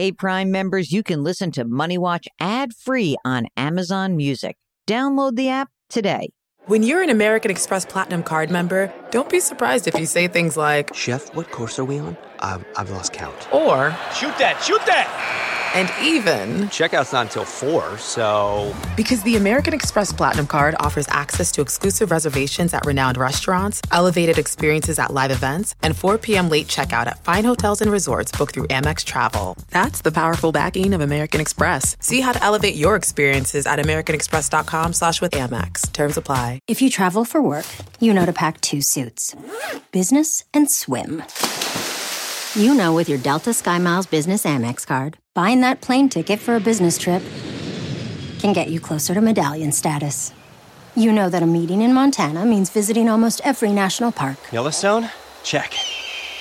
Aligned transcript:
Hey, 0.00 0.12
Prime 0.12 0.50
members, 0.50 0.90
you 0.92 1.02
can 1.02 1.22
listen 1.22 1.52
to 1.52 1.66
Money 1.66 1.98
Watch 1.98 2.26
ad 2.40 2.72
free 2.72 3.18
on 3.22 3.48
Amazon 3.58 4.16
Music. 4.16 4.56
Download 4.86 5.36
the 5.36 5.50
app 5.50 5.68
today. 5.90 6.30
When 6.64 6.82
you're 6.82 7.02
an 7.02 7.10
American 7.10 7.50
Express 7.50 7.84
Platinum 7.84 8.22
card 8.22 8.50
member, 8.50 8.90
don't 9.10 9.28
be 9.28 9.40
surprised 9.40 9.86
if 9.86 10.00
you 10.00 10.06
say 10.06 10.26
things 10.26 10.56
like, 10.56 10.94
Chef, 10.94 11.34
what 11.34 11.50
course 11.50 11.78
are 11.78 11.84
we 11.84 11.98
on? 11.98 12.16
I've, 12.38 12.64
I've 12.78 12.88
lost 12.88 13.12
count. 13.12 13.52
or, 13.52 13.90
Shoot 14.14 14.38
that, 14.38 14.62
shoot 14.64 14.80
that! 14.86 15.59
And 15.74 15.88
even, 16.02 16.68
Checkout's 16.68 17.12
not 17.12 17.26
until 17.26 17.44
4, 17.44 17.98
so. 17.98 18.74
because 18.96 19.22
the 19.22 19.36
American 19.36 19.72
Express 19.72 20.12
Platinum 20.12 20.46
card 20.46 20.74
offers 20.80 21.06
access 21.08 21.52
to 21.52 21.60
exclusive 21.60 22.10
reservations 22.10 22.74
at 22.74 22.84
renowned 22.86 23.16
restaurants, 23.16 23.80
elevated 23.92 24.38
experiences 24.38 24.98
at 24.98 25.12
live 25.12 25.30
events, 25.30 25.74
and 25.82 25.96
4 25.96 26.18
p.m. 26.18 26.48
late 26.48 26.66
checkout 26.66 27.06
at 27.06 27.22
fine 27.24 27.44
hotels 27.44 27.80
and 27.80 27.90
resorts 27.90 28.32
booked 28.32 28.54
through 28.54 28.66
Amex 28.68 29.04
Travel. 29.04 29.56
That's 29.70 30.02
the 30.02 30.12
powerful 30.12 30.52
backing 30.52 30.92
of 30.94 31.00
American 31.00 31.40
Express. 31.40 31.96
See 32.00 32.20
how 32.20 32.32
to 32.32 32.42
elevate 32.42 32.74
your 32.74 32.96
experiences 32.96 33.66
at 33.66 33.78
americanexpress.com 33.78 34.92
slash 34.92 35.20
with 35.20 35.32
Amex. 35.32 35.92
Terms 35.92 36.16
apply. 36.16 36.60
If 36.66 36.82
you 36.82 36.90
travel 36.90 37.24
for 37.24 37.40
work, 37.40 37.66
you 38.00 38.12
know 38.12 38.26
to 38.26 38.32
pack 38.32 38.60
two 38.60 38.80
suits 38.80 39.34
business 39.92 40.44
and 40.54 40.70
swim. 40.70 41.22
You 42.54 42.74
know, 42.74 42.92
with 42.92 43.08
your 43.08 43.18
Delta 43.18 43.50
SkyMiles 43.50 44.10
Business 44.10 44.44
Amex 44.44 44.84
card, 44.84 45.16
buying 45.34 45.60
that 45.60 45.80
plane 45.80 46.08
ticket 46.08 46.40
for 46.40 46.56
a 46.56 46.60
business 46.60 46.98
trip 46.98 47.22
can 48.40 48.52
get 48.52 48.70
you 48.70 48.80
closer 48.80 49.14
to 49.14 49.20
medallion 49.20 49.70
status. 49.70 50.32
You 50.96 51.12
know 51.12 51.28
that 51.28 51.44
a 51.44 51.46
meeting 51.46 51.80
in 51.80 51.94
Montana 51.94 52.44
means 52.44 52.68
visiting 52.68 53.08
almost 53.08 53.40
every 53.44 53.72
national 53.72 54.10
park 54.10 54.36
Yellowstone? 54.50 55.08
Check. 55.44 55.74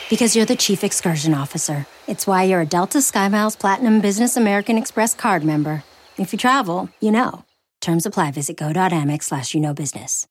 because 0.09 0.35
you're 0.35 0.48
the 0.48 0.55
chief 0.55 0.84
excursion 0.84 1.35
officer. 1.35 1.85
It's 2.08 2.26
why 2.26 2.44
you're 2.44 2.62
a 2.62 2.66
Delta 2.66 2.98
SkyMiles 2.98 3.60
Platinum 3.60 4.02
Business 4.02 4.35
American 4.35 4.77
Express 4.80 5.13
card 5.13 5.44
member. 5.44 5.84
If 6.18 6.34
you 6.34 6.40
travel, 6.40 6.90
you 6.99 7.12
know. 7.12 7.46
Terms 7.82 8.05
apply. 8.07 8.32
Visit 8.32 8.57
go.amex 8.57 9.24
slash 9.26 9.54
you 9.54 9.62
know 9.62 9.74
business. 9.74 10.27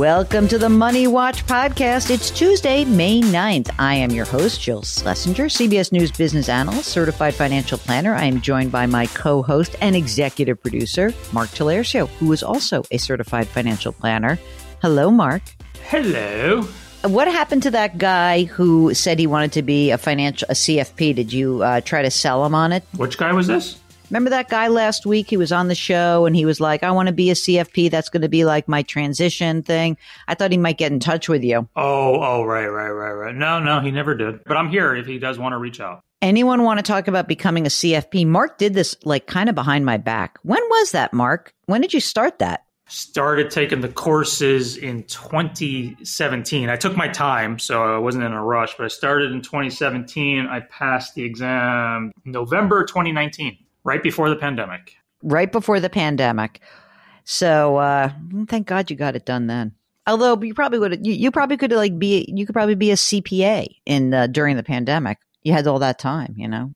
Welcome 0.00 0.48
to 0.48 0.56
the 0.56 0.70
Money 0.70 1.06
Watch 1.08 1.44
podcast. 1.44 2.08
It's 2.08 2.30
Tuesday, 2.30 2.86
May 2.86 3.20
9th. 3.20 3.68
I 3.78 3.96
am 3.96 4.10
your 4.12 4.24
host, 4.24 4.58
Jill 4.58 4.80
Schlesinger, 4.80 5.44
CBS 5.44 5.92
News 5.92 6.10
business 6.10 6.48
analyst, 6.48 6.88
certified 6.88 7.34
financial 7.34 7.76
planner. 7.76 8.14
I 8.14 8.24
am 8.24 8.40
joined 8.40 8.72
by 8.72 8.86
my 8.86 9.04
co 9.08 9.42
host 9.42 9.76
and 9.82 9.94
executive 9.94 10.62
producer, 10.62 11.12
Mark 11.34 11.50
Tallarico, 11.50 12.08
who 12.08 12.32
is 12.32 12.42
also 12.42 12.82
a 12.90 12.96
certified 12.96 13.46
financial 13.46 13.92
planner. 13.92 14.38
Hello, 14.80 15.10
Mark. 15.10 15.42
Hello. 15.82 16.62
What 17.02 17.28
happened 17.28 17.64
to 17.64 17.70
that 17.72 17.98
guy 17.98 18.44
who 18.44 18.94
said 18.94 19.18
he 19.18 19.26
wanted 19.26 19.52
to 19.52 19.62
be 19.62 19.90
a 19.90 19.98
financial 19.98 20.46
a 20.48 20.54
CFP? 20.54 21.14
Did 21.14 21.30
you 21.30 21.62
uh, 21.62 21.82
try 21.82 22.00
to 22.00 22.10
sell 22.10 22.46
him 22.46 22.54
on 22.54 22.72
it? 22.72 22.84
Which 22.96 23.18
guy 23.18 23.34
was 23.34 23.48
this? 23.48 23.78
Remember 24.10 24.30
that 24.30 24.48
guy 24.48 24.66
last 24.66 25.06
week? 25.06 25.30
He 25.30 25.36
was 25.36 25.52
on 25.52 25.68
the 25.68 25.74
show 25.74 26.26
and 26.26 26.34
he 26.34 26.44
was 26.44 26.60
like, 26.60 26.82
I 26.82 26.90
want 26.90 27.06
to 27.06 27.12
be 27.12 27.30
a 27.30 27.34
CFP. 27.34 27.90
That's 27.90 28.08
going 28.08 28.22
to 28.22 28.28
be 28.28 28.44
like 28.44 28.66
my 28.66 28.82
transition 28.82 29.62
thing. 29.62 29.96
I 30.26 30.34
thought 30.34 30.50
he 30.50 30.58
might 30.58 30.78
get 30.78 30.90
in 30.90 30.98
touch 30.98 31.28
with 31.28 31.44
you. 31.44 31.68
Oh, 31.76 32.20
oh, 32.20 32.42
right, 32.42 32.66
right, 32.66 32.90
right, 32.90 33.12
right. 33.12 33.34
No, 33.34 33.60
no, 33.60 33.80
he 33.80 33.92
never 33.92 34.16
did. 34.16 34.42
But 34.44 34.56
I'm 34.56 34.68
here 34.68 34.96
if 34.96 35.06
he 35.06 35.18
does 35.18 35.38
want 35.38 35.52
to 35.52 35.58
reach 35.58 35.80
out. 35.80 36.00
Anyone 36.22 36.64
want 36.64 36.78
to 36.78 36.82
talk 36.82 37.08
about 37.08 37.28
becoming 37.28 37.66
a 37.66 37.70
CFP? 37.70 38.26
Mark 38.26 38.58
did 38.58 38.74
this 38.74 38.96
like 39.04 39.26
kind 39.26 39.48
of 39.48 39.54
behind 39.54 39.86
my 39.86 39.96
back. 39.96 40.38
When 40.42 40.62
was 40.62 40.90
that, 40.90 41.12
Mark? 41.12 41.54
When 41.66 41.80
did 41.80 41.94
you 41.94 42.00
start 42.00 42.40
that? 42.40 42.64
Started 42.88 43.50
taking 43.50 43.80
the 43.80 43.88
courses 43.88 44.76
in 44.76 45.04
2017. 45.04 46.68
I 46.68 46.74
took 46.74 46.96
my 46.96 47.06
time, 47.06 47.60
so 47.60 47.84
I 47.84 47.98
wasn't 47.98 48.24
in 48.24 48.32
a 48.32 48.42
rush, 48.44 48.76
but 48.76 48.84
I 48.84 48.88
started 48.88 49.30
in 49.30 49.40
2017. 49.40 50.46
I 50.46 50.58
passed 50.60 51.14
the 51.14 51.22
exam 51.22 52.10
November 52.24 52.84
2019, 52.84 53.56
right 53.84 54.02
before 54.02 54.28
the 54.28 54.36
pandemic. 54.36 54.96
Right 55.22 55.50
before 55.50 55.80
the 55.80 55.90
pandemic. 55.90 56.60
So 57.24 57.76
uh, 57.76 58.12
thank 58.48 58.66
God 58.66 58.90
you 58.90 58.96
got 58.96 59.16
it 59.16 59.26
done 59.26 59.46
then. 59.46 59.72
Although 60.06 60.40
you 60.42 60.54
probably 60.54 60.78
would, 60.78 61.06
you, 61.06 61.12
you 61.12 61.30
probably 61.30 61.56
could 61.56 61.72
like 61.72 61.98
be, 61.98 62.24
you 62.28 62.46
could 62.46 62.54
probably 62.54 62.74
be 62.74 62.90
a 62.90 62.96
CPA 62.96 63.66
in 63.86 64.14
uh, 64.14 64.26
during 64.26 64.56
the 64.56 64.62
pandemic. 64.62 65.18
You 65.42 65.52
had 65.52 65.66
all 65.66 65.78
that 65.78 65.98
time, 65.98 66.34
you 66.36 66.48
know. 66.48 66.72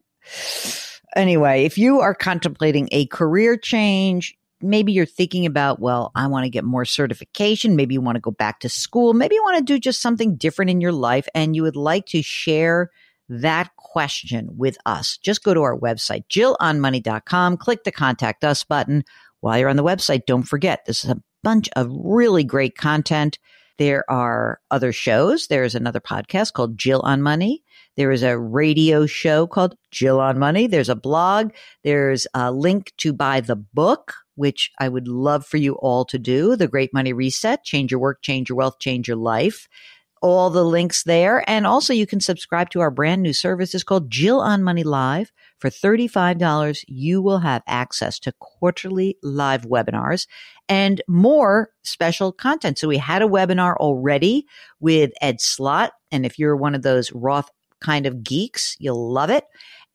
Anyway, 1.17 1.65
if 1.65 1.79
you 1.79 2.01
are 2.01 2.15
contemplating 2.15 2.89
a 2.93 3.07
career 3.07 3.57
change, 3.57 4.37
maybe 4.61 4.93
you're 4.93 5.07
thinking 5.07 5.47
about, 5.47 5.81
well, 5.81 6.11
I 6.15 6.27
want 6.27 6.45
to 6.45 6.51
get 6.51 6.65
more 6.65 6.85
certification. 6.85 7.77
Maybe 7.77 7.95
you 7.95 8.01
want 8.01 8.17
to 8.17 8.21
go 8.21 8.31
back 8.31 8.61
to 8.61 8.69
school. 8.69 9.13
Maybe 9.13 9.35
you 9.35 9.43
want 9.43 9.59
to 9.59 9.65
do 9.65 9.79
just 9.79 10.01
something 10.01 10.37
different 10.37 10.71
in 10.71 10.81
your 10.81 10.93
life 10.93 11.29
and 11.35 11.55
you 11.55 11.63
would 11.63 11.77
like 11.77 12.07
to 12.07 12.23
share 12.23 12.91
that 13.29 13.74
question 13.95 14.49
with 14.57 14.77
us. 14.87 15.19
Just 15.19 15.45
go 15.45 15.55
to 15.55 15.63
our 15.63 15.79
website, 15.79 16.25
jillonmoney.com, 16.29 17.57
click 17.59 17.85
the 17.85 17.93
contact 17.93 18.43
us 18.43 18.65
button. 18.65 19.05
While 19.39 19.57
you're 19.57 19.69
on 19.69 19.77
the 19.77 19.85
website, 19.85 20.27
don't 20.27 20.43
forget 20.43 20.85
this 20.85 21.05
is 21.05 21.11
a 21.11 21.23
bunch 21.45 21.69
of 21.77 21.93
really 21.93 22.43
great 22.43 22.77
content. 22.77 23.39
There 23.79 24.05
are 24.11 24.59
other 24.73 24.91
shows. 24.91 25.47
There's 25.47 25.77
another 25.77 26.01
podcast 26.01 26.55
called 26.55 26.77
Jill 26.77 27.03
on 27.05 27.23
Money. 27.23 27.63
There 27.97 28.11
is 28.11 28.25
a 28.25 28.37
radio 28.37 29.07
show 29.07 29.47
called 29.47 29.77
Jill 29.93 30.19
on 30.19 30.41
Money. 30.41 30.67
There's 30.67 30.89
a 30.89 30.97
blog. 30.97 31.53
There's 31.85 32.27
a 32.35 32.51
link 32.51 32.93
to 32.99 33.13
buy 33.13 33.43
the 33.43 33.55
book, 33.55 34.15
which 34.35 34.73
I 34.81 34.89
would 34.89 35.07
love 35.07 35.47
for 35.47 35.59
you 35.59 35.75
all 35.75 36.05
to 36.07 36.19
do. 36.19 36.57
The 36.57 36.67
Great 36.67 36.93
Money 36.93 37.13
Reset, 37.13 37.63
Change 37.63 37.93
Your 37.93 38.01
Work, 38.01 38.23
Change 38.23 38.49
Your 38.49 38.57
Wealth, 38.57 38.81
Change 38.81 39.07
Your 39.07 39.19
Life. 39.19 39.69
All 40.25 40.49
the 40.49 40.65
links 40.65 41.03
there. 41.03 41.45
And 41.47 41.67
also 41.67 41.93
you 41.93 42.07
can 42.07 42.19
subscribe 42.19 42.71
to 42.71 42.81
our 42.81 42.91
brand 42.91 43.23
new 43.23 43.35
service. 43.35 43.75
It's 43.75 43.85
called 43.85 44.11
Jill 44.11 44.41
on 44.41 44.63
Money 44.63 44.83
Live. 44.83 45.31
For 45.59 45.69
$35, 45.69 46.83
you 46.89 47.21
will 47.21 47.41
have 47.41 47.63
access 47.67 48.19
to 48.21 48.33
quarterly 48.39 49.19
live 49.23 49.65
webinars 49.65 50.27
and 50.67 51.03
more 51.07 51.69
special 51.83 52.33
content. 52.33 52.79
So 52.79 52.89
we 52.89 52.97
had 52.97 53.21
a 53.21 53.27
webinar 53.27 53.77
already 53.77 54.47
with 54.81 55.11
Ed 55.21 55.43
Slott. 55.43 55.93
And 56.11 56.25
if 56.25 56.39
you're 56.39 56.57
one 56.57 56.75
of 56.75 56.81
those 56.81 57.13
Roth 57.13 57.51
kind 57.83 58.07
of 58.07 58.25
geeks, 58.25 58.77
you'll 58.79 59.13
love 59.13 59.29
it. 59.29 59.45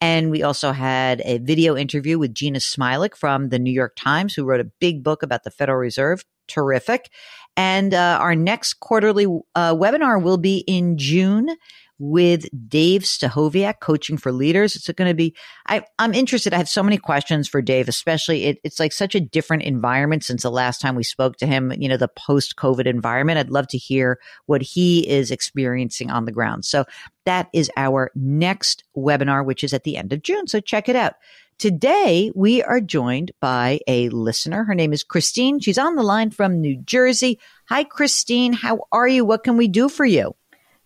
And 0.00 0.30
we 0.30 0.44
also 0.44 0.70
had 0.70 1.22
a 1.24 1.38
video 1.38 1.76
interview 1.76 2.20
with 2.20 2.34
Jeanna 2.34 2.60
Smialek 2.60 3.16
from 3.16 3.48
the 3.48 3.58
New 3.58 3.72
York 3.72 3.96
Times, 3.96 4.32
who 4.32 4.44
wrote 4.44 4.60
a 4.60 4.70
big 4.78 5.02
book 5.02 5.24
about 5.24 5.42
the 5.42 5.50
Federal 5.50 5.78
Reserve. 5.78 6.24
Terrific. 6.46 7.10
And 7.56 7.92
uh, 7.94 8.18
our 8.20 8.34
next 8.34 8.74
quarterly 8.74 9.26
uh, 9.54 9.74
webinar 9.74 10.22
will 10.22 10.38
be 10.38 10.64
in 10.66 10.96
June 10.96 11.56
with 12.00 12.46
Dave 12.66 13.02
Stachowiak, 13.02 13.80
coaching 13.80 14.16
for 14.16 14.32
leaders. 14.32 14.74
It's 14.74 14.88
going 14.88 15.08
to 15.08 15.14
be, 15.14 15.36
I, 15.66 15.84
am 15.98 16.14
interested. 16.14 16.54
I 16.54 16.56
have 16.56 16.68
so 16.68 16.82
many 16.82 16.96
questions 16.96 17.46
for 17.46 17.60
Dave, 17.60 17.88
especially 17.88 18.46
it, 18.46 18.58
it's 18.64 18.80
like 18.80 18.92
such 18.92 19.14
a 19.14 19.20
different 19.20 19.64
environment 19.64 20.24
since 20.24 20.42
the 20.42 20.50
last 20.50 20.80
time 20.80 20.96
we 20.96 21.04
spoke 21.04 21.36
to 21.36 21.46
him, 21.46 21.72
you 21.76 21.88
know, 21.88 21.98
the 21.98 22.08
post 22.08 22.56
COVID 22.56 22.86
environment. 22.86 23.38
I'd 23.38 23.50
love 23.50 23.68
to 23.68 23.78
hear 23.78 24.18
what 24.46 24.62
he 24.62 25.06
is 25.06 25.30
experiencing 25.30 26.10
on 26.10 26.24
the 26.24 26.32
ground. 26.32 26.64
So 26.64 26.86
that 27.26 27.48
is 27.52 27.70
our 27.76 28.10
next 28.14 28.82
webinar, 28.96 29.44
which 29.44 29.62
is 29.62 29.74
at 29.74 29.84
the 29.84 29.98
end 29.98 30.14
of 30.14 30.22
June. 30.22 30.46
So 30.46 30.58
check 30.58 30.88
it 30.88 30.96
out. 30.96 31.14
Today, 31.58 32.32
we 32.34 32.62
are 32.62 32.80
joined 32.80 33.32
by 33.38 33.80
a 33.86 34.08
listener. 34.08 34.64
Her 34.64 34.74
name 34.74 34.94
is 34.94 35.04
Christine. 35.04 35.60
She's 35.60 35.76
on 35.76 35.94
the 35.94 36.02
line 36.02 36.30
from 36.30 36.62
New 36.62 36.80
Jersey. 36.80 37.38
Hi, 37.68 37.84
Christine. 37.84 38.54
How 38.54 38.80
are 38.90 39.06
you? 39.06 39.26
What 39.26 39.44
can 39.44 39.58
we 39.58 39.68
do 39.68 39.90
for 39.90 40.06
you? 40.06 40.34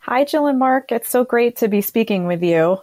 Hi, 0.06 0.24
Jill 0.24 0.48
and 0.48 0.58
Mark. 0.58 0.92
It's 0.92 1.08
so 1.08 1.24
great 1.24 1.56
to 1.56 1.68
be 1.68 1.80
speaking 1.80 2.26
with 2.26 2.42
you. 2.42 2.76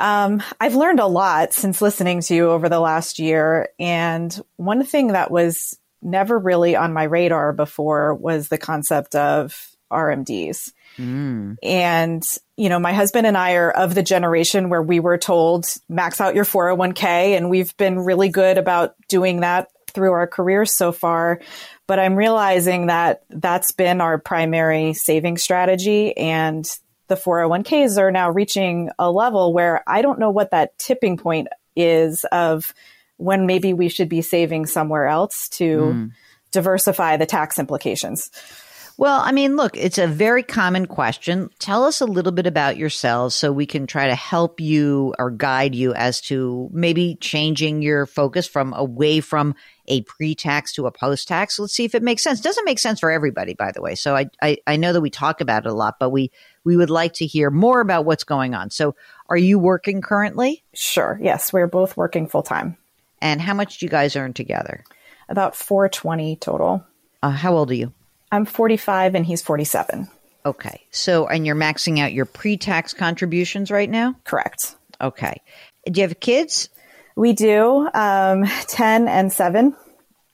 Um, 0.00 0.42
I've 0.60 0.74
learned 0.74 0.98
a 0.98 1.06
lot 1.06 1.52
since 1.52 1.80
listening 1.80 2.22
to 2.22 2.34
you 2.34 2.50
over 2.50 2.68
the 2.68 2.80
last 2.80 3.20
year. 3.20 3.68
And 3.78 4.36
one 4.56 4.82
thing 4.82 5.12
that 5.12 5.30
was 5.30 5.78
never 6.02 6.36
really 6.36 6.74
on 6.74 6.92
my 6.92 7.04
radar 7.04 7.52
before 7.52 8.16
was 8.16 8.48
the 8.48 8.58
concept 8.58 9.14
of 9.14 9.76
RMDs. 9.92 10.72
Mm. 10.98 11.56
And, 11.62 12.24
you 12.56 12.68
know, 12.68 12.80
my 12.80 12.92
husband 12.92 13.28
and 13.28 13.36
I 13.36 13.52
are 13.54 13.70
of 13.70 13.94
the 13.94 14.02
generation 14.02 14.68
where 14.68 14.82
we 14.82 14.98
were 14.98 15.18
told 15.18 15.66
max 15.88 16.20
out 16.20 16.34
your 16.34 16.44
401k, 16.44 17.36
and 17.36 17.48
we've 17.48 17.76
been 17.76 18.00
really 18.00 18.28
good 18.28 18.58
about 18.58 18.96
doing 19.08 19.42
that 19.42 19.68
through 19.96 20.12
our 20.12 20.26
careers 20.26 20.76
so 20.76 20.92
far. 20.92 21.40
But 21.86 21.98
I'm 21.98 22.14
realizing 22.14 22.86
that 22.86 23.24
that's 23.30 23.72
been 23.72 24.02
our 24.02 24.18
primary 24.18 24.92
saving 24.92 25.38
strategy. 25.38 26.14
And 26.16 26.64
the 27.08 27.14
401ks 27.14 27.98
are 27.98 28.12
now 28.12 28.30
reaching 28.30 28.90
a 28.98 29.10
level 29.10 29.54
where 29.54 29.82
I 29.86 30.02
don't 30.02 30.18
know 30.18 30.30
what 30.30 30.50
that 30.50 30.78
tipping 30.78 31.16
point 31.16 31.48
is 31.74 32.24
of 32.30 32.74
when 33.16 33.46
maybe 33.46 33.72
we 33.72 33.88
should 33.88 34.10
be 34.10 34.20
saving 34.20 34.66
somewhere 34.66 35.06
else 35.06 35.48
to 35.48 35.78
mm. 35.78 36.12
diversify 36.52 37.16
the 37.16 37.24
tax 37.24 37.58
implications. 37.58 38.30
Well, 38.98 39.20
I 39.20 39.32
mean, 39.32 39.56
look, 39.56 39.76
it's 39.76 39.98
a 39.98 40.06
very 40.06 40.42
common 40.42 40.86
question. 40.86 41.50
Tell 41.58 41.84
us 41.84 42.00
a 42.00 42.06
little 42.06 42.32
bit 42.32 42.46
about 42.46 42.78
yourselves 42.78 43.34
so 43.34 43.52
we 43.52 43.66
can 43.66 43.86
try 43.86 44.06
to 44.06 44.14
help 44.14 44.58
you 44.58 45.14
or 45.18 45.30
guide 45.30 45.74
you 45.74 45.92
as 45.92 46.22
to 46.22 46.70
maybe 46.72 47.16
changing 47.20 47.82
your 47.82 48.06
focus 48.06 48.46
from 48.46 48.72
away 48.72 49.20
from 49.20 49.54
a 49.86 50.00
pre-tax 50.02 50.72
to 50.74 50.86
a 50.86 50.90
post-tax. 50.90 51.58
Let's 51.58 51.74
see 51.74 51.84
if 51.84 51.94
it 51.94 52.02
makes 52.02 52.22
sense. 52.22 52.40
Doesn't 52.40 52.64
make 52.64 52.78
sense 52.78 52.98
for 53.00 53.10
everybody, 53.10 53.52
by 53.52 53.70
the 53.70 53.82
way. 53.82 53.96
So 53.96 54.16
I, 54.16 54.30
I, 54.40 54.56
I 54.66 54.76
know 54.76 54.94
that 54.94 55.02
we 55.02 55.10
talk 55.10 55.42
about 55.42 55.66
it 55.66 55.68
a 55.68 55.74
lot, 55.74 55.98
but 56.00 56.08
we, 56.08 56.30
we 56.64 56.76
would 56.76 56.90
like 56.90 57.12
to 57.14 57.26
hear 57.26 57.50
more 57.50 57.80
about 57.80 58.06
what's 58.06 58.24
going 58.24 58.54
on. 58.54 58.70
So 58.70 58.96
are 59.28 59.36
you 59.36 59.58
working 59.58 60.00
currently? 60.00 60.64
Sure. 60.72 61.18
Yes, 61.22 61.52
we're 61.52 61.66
both 61.66 61.98
working 61.98 62.28
full 62.28 62.42
time. 62.42 62.78
And 63.20 63.42
how 63.42 63.52
much 63.52 63.78
do 63.78 63.86
you 63.86 63.90
guys 63.90 64.16
earn 64.16 64.32
together? 64.32 64.84
About 65.28 65.54
420 65.54 66.36
total. 66.36 66.84
Uh, 67.22 67.30
how 67.30 67.54
old 67.54 67.70
are 67.70 67.74
you? 67.74 67.92
I'm 68.32 68.44
45 68.44 69.14
and 69.14 69.26
he's 69.26 69.42
47. 69.42 70.08
Okay. 70.44 70.86
So, 70.90 71.26
and 71.26 71.44
you're 71.44 71.56
maxing 71.56 71.98
out 71.98 72.12
your 72.12 72.24
pre 72.24 72.56
tax 72.56 72.94
contributions 72.94 73.70
right 73.70 73.90
now? 73.90 74.14
Correct. 74.24 74.76
Okay. 75.00 75.42
Do 75.90 76.00
you 76.00 76.06
have 76.06 76.20
kids? 76.20 76.68
We 77.16 77.32
do 77.32 77.88
um, 77.94 78.44
10 78.68 79.08
and 79.08 79.32
7. 79.32 79.74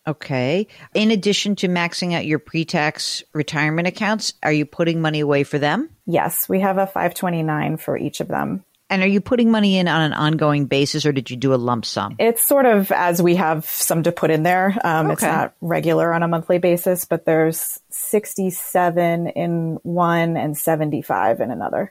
Okay. 0.06 0.66
In 0.94 1.10
addition 1.12 1.54
to 1.56 1.68
maxing 1.68 2.14
out 2.14 2.26
your 2.26 2.40
pre 2.40 2.64
tax 2.64 3.22
retirement 3.32 3.86
accounts, 3.86 4.34
are 4.42 4.52
you 4.52 4.66
putting 4.66 5.00
money 5.00 5.20
away 5.20 5.44
for 5.44 5.58
them? 5.58 5.88
Yes, 6.06 6.48
we 6.48 6.60
have 6.60 6.76
a 6.76 6.86
529 6.86 7.76
for 7.76 7.96
each 7.96 8.20
of 8.20 8.28
them. 8.28 8.64
And 8.92 9.02
are 9.02 9.06
you 9.06 9.22
putting 9.22 9.50
money 9.50 9.78
in 9.78 9.88
on 9.88 10.02
an 10.02 10.12
ongoing 10.12 10.66
basis 10.66 11.06
or 11.06 11.12
did 11.12 11.30
you 11.30 11.36
do 11.38 11.54
a 11.54 11.56
lump 11.56 11.86
sum? 11.86 12.14
It's 12.18 12.46
sort 12.46 12.66
of 12.66 12.92
as 12.92 13.22
we 13.22 13.36
have 13.36 13.64
some 13.64 14.02
to 14.02 14.12
put 14.12 14.30
in 14.30 14.42
there. 14.42 14.76
Um, 14.84 15.10
It's 15.10 15.22
not 15.22 15.54
regular 15.62 16.12
on 16.12 16.22
a 16.22 16.28
monthly 16.28 16.58
basis, 16.58 17.06
but 17.06 17.24
there's 17.24 17.80
67 17.88 19.28
in 19.28 19.78
one 19.82 20.36
and 20.36 20.58
75 20.58 21.40
in 21.40 21.50
another. 21.50 21.90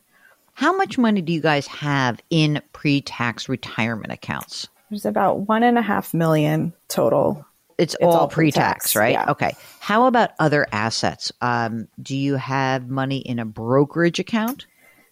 How 0.53 0.77
much 0.77 0.99
money 0.99 1.23
do 1.23 1.33
you 1.33 1.41
guys 1.41 1.65
have 1.65 2.21
in 2.29 2.61
pre 2.71 3.01
tax 3.01 3.49
retirement 3.49 4.13
accounts? 4.13 4.67
There's 4.91 5.07
about 5.07 5.47
one 5.47 5.63
and 5.63 5.79
a 5.79 5.81
half 5.81 6.13
million 6.13 6.71
total. 6.87 7.43
It's, 7.79 7.95
all, 7.95 8.11
all 8.11 8.27
pre 8.27 8.51
pre-tax, 8.51 8.83
tax, 8.83 8.95
right? 8.95 9.13
yeah. 9.13 9.31
Okay. 9.31 9.53
How 9.79 10.05
about 10.05 10.31
other 10.37 10.67
assets? 10.71 11.31
Um, 11.41 11.87
do 11.99 12.15
you 12.15 12.35
have 12.35 12.89
money 12.89 13.17
in 13.17 13.39
a 13.39 13.45
brokerage 13.45 14.19
account? 14.19 14.67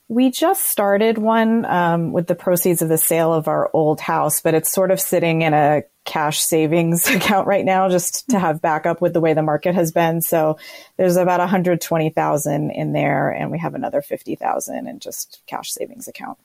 We 0.10 0.32
just 0.32 0.68
started 0.68 1.20
one 1.20 1.66
um, 1.66 2.12
with 2.12 2.26
the 2.26 2.34
proceeds 2.34 2.82
of 2.82 2.90
the 2.90 2.98
sale 2.98 3.32
of 3.32 3.48
our 3.48 3.70
old 3.74 4.02
house, 4.02 4.42
but 4.42 4.56
it's 4.56 4.72
sort 4.72 4.90
of 4.90 5.00
sitting 5.00 5.44
in 5.44 5.54
a 5.54 5.84
cash 6.04 6.40
savings 6.40 7.08
account 7.16 7.46
right 7.46 7.64
now, 7.64 7.88
just 7.90 8.28
to 8.30 8.40
have 8.40 8.62
backup 8.62 9.02
with 9.02 9.14
the 9.14 9.22
way 9.22 9.34
the 9.34 9.44
market 9.44 9.76
has 9.76 9.92
been. 9.92 10.22
So 10.22 10.58
there's 10.98 11.16
about 11.16 11.40
120,000 11.40 12.72
in 12.72 12.92
there, 12.92 13.30
and 13.30 13.52
we 13.52 13.60
have 13.60 13.76
another 13.76 14.02
50,000 14.02 14.88
in 14.88 15.00
just 15.00 15.42
cash 15.46 15.72
savings 15.72 16.08
account. 16.08 16.40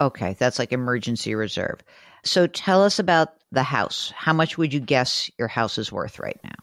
Okay, 0.00 0.36
that's 0.38 0.60
like 0.60 0.72
emergency 0.72 1.34
reserve. 1.34 1.80
So 2.22 2.46
tell 2.46 2.84
us 2.84 3.00
about 3.00 3.34
the 3.50 3.64
house. 3.64 4.12
How 4.16 4.32
much 4.32 4.56
would 4.56 4.72
you 4.72 4.80
guess 4.80 5.28
your 5.38 5.48
house 5.48 5.76
is 5.76 5.90
worth 5.90 6.20
right 6.20 6.38
now? 6.44 6.54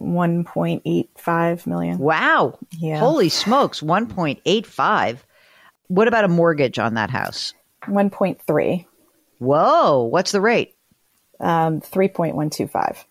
1.85 0.00 1.66
million. 1.66 1.98
Wow. 1.98 2.58
Yeah. 2.78 2.98
Holy 2.98 3.28
smokes, 3.28 3.80
1.85. 3.80 5.18
What 5.90 6.06
about 6.06 6.24
a 6.24 6.28
mortgage 6.28 6.78
on 6.78 6.94
that 6.94 7.10
house? 7.10 7.52
1.3, 7.86 8.86
Whoa, 9.38 10.04
what's 10.04 10.30
the 10.30 10.40
rate? 10.40 10.76
um, 11.40 11.80
3.125. 11.80 13.04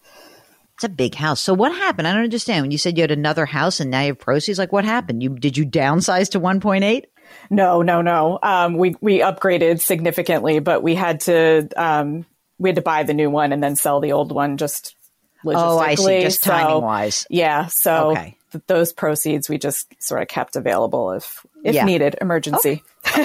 It's 0.75 0.83
a 0.85 0.89
big 0.89 1.13
house. 1.13 1.41
So 1.41 1.53
what 1.53 1.73
happened? 1.73 2.07
I 2.07 2.13
don't 2.13 2.23
understand. 2.23 2.63
When 2.63 2.71
you 2.71 2.77
said 2.77 2.97
you 2.97 3.01
had 3.03 3.11
another 3.11 3.45
house 3.45 3.81
and 3.81 3.91
now 3.91 3.99
you 3.99 4.07
have 4.07 4.19
proceeds, 4.19 4.57
like 4.57 4.71
what 4.71 4.85
happened? 4.85 5.21
You 5.21 5.37
did 5.37 5.57
you 5.57 5.65
downsize 5.65 6.29
to 6.31 6.39
1.8? 6.39 7.03
No, 7.49 7.81
no, 7.81 8.01
no. 8.01 8.39
Um, 8.41 8.77
we 8.77 8.95
we 9.01 9.19
upgraded 9.19 9.81
significantly, 9.81 10.59
but 10.59 10.81
we 10.81 10.95
had 10.95 11.19
to 11.21 11.67
um, 11.75 12.25
we 12.59 12.69
had 12.69 12.77
to 12.77 12.81
buy 12.81 13.03
the 13.03 13.13
new 13.13 13.29
one 13.29 13.51
and 13.51 13.61
then 13.61 13.75
sell 13.75 13.99
the 13.99 14.13
old 14.13 14.31
one 14.31 14.55
just 14.55 14.95
logistically. 15.43 15.55
Oh, 15.55 15.79
I 15.79 15.95
see. 15.95 16.21
Just 16.21 16.43
So, 16.43 16.79
wise. 16.79 17.27
Yeah. 17.29 17.65
So 17.65 18.11
Okay. 18.11 18.37
Th- 18.51 18.63
those 18.68 18.94
proceeds 18.94 19.50
we 19.50 19.57
just 19.57 19.94
sort 20.01 20.22
of 20.22 20.28
kept 20.28 20.56
available 20.56 21.12
if 21.12 21.46
if 21.63 21.75
Yeah. 21.75 21.86
needed, 21.86 22.16
emergency. 22.22 22.84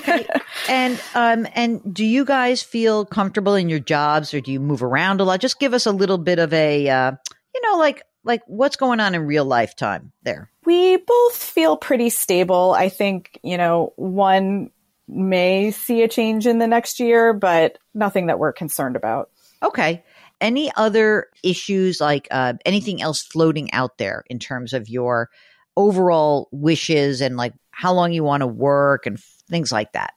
And 0.69 1.01
um 1.15 1.47
and 1.55 1.95
do 1.95 2.05
you 2.05 2.25
guys 2.25 2.63
feel 2.63 3.05
comfortable 3.05 3.55
in 3.55 3.69
your 3.69 3.81
jobs 3.81 4.33
or 4.33 4.41
do 4.41 4.51
you 4.53 4.61
move 4.61 4.83
around 4.83 5.21
a 5.21 5.25
lot? 5.25 5.41
Just 5.41 5.59
give 5.61 5.75
us 5.75 5.87
a 5.87 5.93
little 5.93 6.19
bit 6.19 6.39
of 6.39 6.53
a 6.53 6.89
uh 6.89 7.13
you 7.55 7.61
know 7.63 7.79
like 7.79 8.03
like 8.25 8.43
what's 8.47 8.77
going 8.77 9.01
on 9.01 9.15
in 9.15 9.27
real 9.27 9.45
lifetime 9.45 10.13
there. 10.23 10.51
We 10.65 10.97
both 10.97 11.37
feel 11.37 11.77
pretty 11.77 12.09
stable. 12.11 12.73
I 12.73 12.89
think 12.89 13.39
you 13.43 13.59
know 13.59 13.93
one 13.97 14.71
may 15.07 15.71
see 15.71 16.03
a 16.03 16.09
change 16.09 16.47
in 16.47 16.59
the 16.59 16.67
next 16.67 16.99
year, 16.99 17.35
but 17.35 17.77
nothing 17.93 18.27
that 18.29 18.39
we're 18.39 18.53
concerned 18.55 18.97
about. 18.97 19.29
Okay. 19.63 20.03
Any 20.41 20.71
other 20.77 21.29
issues 21.43 22.01
like 22.01 22.29
uh 22.31 22.55
anything 22.65 23.01
else 23.01 23.23
floating 23.23 23.73
out 23.73 23.99
there 23.99 24.25
in 24.29 24.39
terms 24.39 24.73
of 24.73 24.89
your 24.89 25.31
overall 25.77 26.49
wishes 26.53 27.21
and 27.21 27.37
like 27.37 27.55
how 27.71 27.93
long 27.93 28.13
you 28.13 28.25
want 28.25 28.43
to 28.43 28.47
work 28.47 29.07
and 29.07 29.19
f- 29.19 29.43
things 29.49 29.73
like 29.73 29.93
that? 29.93 30.15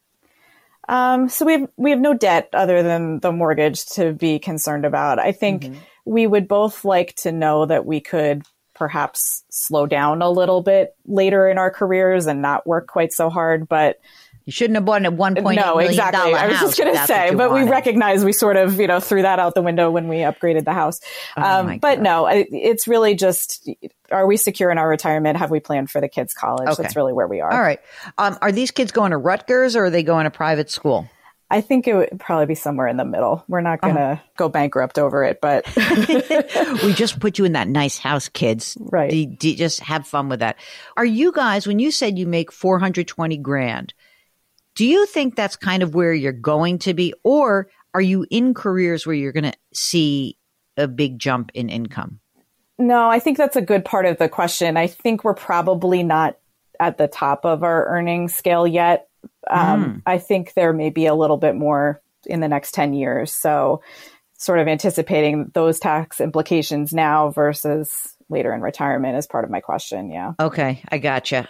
Um, 0.89 1.27
so 1.27 1.45
we 1.45 1.53
have 1.53 1.69
we 1.75 1.89
have 1.91 1.99
no 1.99 2.13
debt 2.13 2.49
other 2.53 2.81
than 2.81 3.19
the 3.19 3.31
mortgage 3.31 3.85
to 3.91 4.13
be 4.13 4.39
concerned 4.39 4.85
about. 4.85 5.19
I 5.19 5.33
think 5.33 5.75
we 6.05 6.25
would 6.25 6.47
both 6.47 6.85
like 6.85 7.15
to 7.15 7.31
know 7.31 7.65
that 7.65 7.85
we 7.85 7.99
could 7.99 8.43
perhaps 8.73 9.43
slow 9.49 9.85
down 9.85 10.21
a 10.21 10.29
little 10.29 10.61
bit 10.61 10.95
later 11.05 11.49
in 11.49 11.57
our 11.57 11.71
careers 11.71 12.27
and 12.27 12.41
not 12.41 12.65
work 12.65 12.87
quite 12.87 13.11
so 13.11 13.29
hard. 13.29 13.67
But 13.67 13.99
You 14.47 14.53
shouldn't 14.53 14.75
have 14.75 14.85
bought 14.85 15.05
a 15.05 15.11
one 15.11 15.35
point 15.35 15.59
no, 15.59 15.77
exactly. 15.77 16.33
I 16.33 16.47
was 16.47 16.57
just 16.61 16.77
going 16.77 16.95
to 16.95 17.05
say, 17.05 17.35
but 17.35 17.53
we 17.53 17.63
recognize 17.63 18.23
we 18.23 18.31
sort 18.31 18.55
of 18.55 18.79
you 18.79 18.88
know 18.88 19.01
threw 19.01 19.23
that 19.23 19.39
out 19.39 19.55
the 19.55 19.61
window 19.61 19.91
when 19.91 20.07
we 20.07 20.19
upgraded 20.19 20.63
the 20.63 20.71
house. 20.71 21.01
Oh 21.35 21.41
um, 21.41 21.79
but 21.79 21.95
God. 21.95 22.01
no, 22.01 22.27
it's 22.31 22.88
really 22.88 23.13
just 23.13 23.69
are 24.09 24.25
we 24.25 24.38
secure 24.38 24.71
in 24.71 24.77
our 24.77 24.88
retirement? 24.88 25.38
Have 25.38 25.51
we 25.51 25.59
planned 25.59 25.89
for 25.89 25.99
the 25.99 26.07
kids' 26.07 26.33
college? 26.33 26.69
Okay. 26.69 26.81
That's 26.81 26.95
really 26.95 27.11
where 27.11 27.27
we 27.27 27.41
are. 27.41 27.51
All 27.51 27.59
right. 27.59 27.81
Um, 28.17 28.38
are 28.41 28.53
these 28.53 28.71
kids 28.71 28.94
going 28.94 29.11
to 29.11 29.17
Rutgers 29.17 29.75
or 29.75 29.88
are 29.88 29.89
they 29.89 30.01
going 30.01 30.23
to 30.23 30.31
private 30.31 30.71
school? 30.71 31.09
I 31.49 31.59
think 31.61 31.85
it 31.85 31.94
would 31.94 32.19
probably 32.19 32.45
be 32.45 32.55
somewhere 32.55 32.88
in 32.88 32.95
the 32.95 33.05
middle. 33.05 33.44
We're 33.49 33.61
not 33.61 33.81
going 33.81 33.95
to 33.95 34.21
go 34.38 34.47
bankrupt 34.49 34.97
over 34.97 35.23
it, 35.23 35.39
but 35.41 35.65
we 36.83 36.94
just 36.94 37.19
put 37.19 37.38
you 37.38 37.45
in 37.45 37.53
that 37.53 37.67
nice 37.67 37.97
house, 37.97 38.27
kids. 38.27 38.77
Right. 38.79 39.09
Do, 39.09 39.25
do- 39.25 39.55
just 39.55 39.79
have 39.81 40.07
fun 40.07 40.27
with 40.29 40.39
that. 40.39 40.57
Are 40.97 41.05
you 41.05 41.31
guys, 41.31 41.65
when 41.65 41.79
you 41.79 41.91
said 41.91 42.17
you 42.17 42.27
make 42.27 42.51
420 42.51 43.38
grand, 43.38 43.94
do 44.77 44.85
you 44.85 45.07
think 45.07 45.35
that's 45.35 45.56
kind 45.56 45.81
of 45.81 45.95
where 45.95 46.13
you're 46.13 46.31
going 46.31 46.77
to 46.79 46.94
be? 46.94 47.12
Or 47.24 47.68
are 47.95 48.01
you 48.01 48.27
in 48.29 48.53
careers 48.53 49.07
where 49.07 49.15
you're 49.15 49.31
going 49.31 49.51
to 49.51 49.57
see 49.74 50.38
a 50.77 50.88
big 50.88 51.18
jump 51.18 51.50
in 51.56 51.68
income? 51.68 52.19
No, 52.77 53.09
I 53.09 53.18
think 53.18 53.39
that's 53.39 53.56
a 53.56 53.62
good 53.62 53.83
part 53.83 54.06
of 54.06 54.19
the 54.19 54.29
question. 54.29 54.78
I 54.78 54.85
think 54.85 55.23
we're 55.23 55.33
probably 55.33 56.04
not 56.04 56.37
at 56.80 56.99
the 56.99 57.07
top 57.07 57.44
of 57.44 57.63
our 57.63 57.87
earning 57.87 58.28
scale 58.28 58.68
yet. 58.68 59.07
Um, 59.49 60.04
I 60.06 60.19
think 60.19 60.54
there 60.54 60.73
may 60.73 60.92
be 60.92 61.07
a 61.07 61.16
little 61.16 61.37
bit 61.37 61.56
more 61.56 61.99
in 62.28 62.40
the 62.40 62.47
next 62.47 62.75
10 62.75 62.94
years. 62.94 63.31
So, 63.31 63.81
sort 64.37 64.59
of 64.59 64.68
anticipating 64.68 65.49
those 65.56 65.80
tax 65.80 66.21
implications 66.21 66.94
now 66.94 67.31
versus 67.31 68.16
later 68.30 68.54
in 68.54 68.61
retirement 68.61 69.18
is 69.18 69.25
part 69.25 69.44
of 69.44 69.49
my 69.49 69.61
question. 69.61 70.11
Yeah. 70.11 70.33
Okay, 70.40 70.83
I 70.92 70.99
gotcha. 70.99 71.49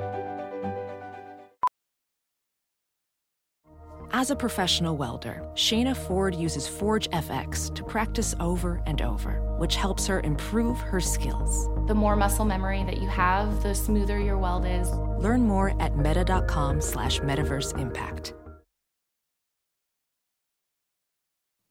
As 4.21 4.29
a 4.29 4.35
professional 4.35 4.97
welder, 4.97 5.41
Shayna 5.55 5.97
Ford 5.97 6.35
uses 6.35 6.67
Forge 6.67 7.09
FX 7.09 7.73
to 7.73 7.83
practice 7.83 8.35
over 8.39 8.79
and 8.85 9.01
over, 9.01 9.41
which 9.57 9.75
helps 9.75 10.05
her 10.05 10.19
improve 10.19 10.79
her 10.79 10.99
skills. 10.99 11.67
The 11.87 11.95
more 11.95 12.15
muscle 12.15 12.45
memory 12.45 12.83
that 12.83 13.01
you 13.01 13.07
have, 13.07 13.63
the 13.63 13.73
smoother 13.73 14.19
your 14.19 14.37
weld 14.37 14.63
is. 14.63 14.91
Learn 15.17 15.47
more 15.47 15.73
at 15.81 15.97
meta.com 15.97 16.81
slash 16.81 17.19
metaverse 17.21 17.75
impact. 17.79 18.35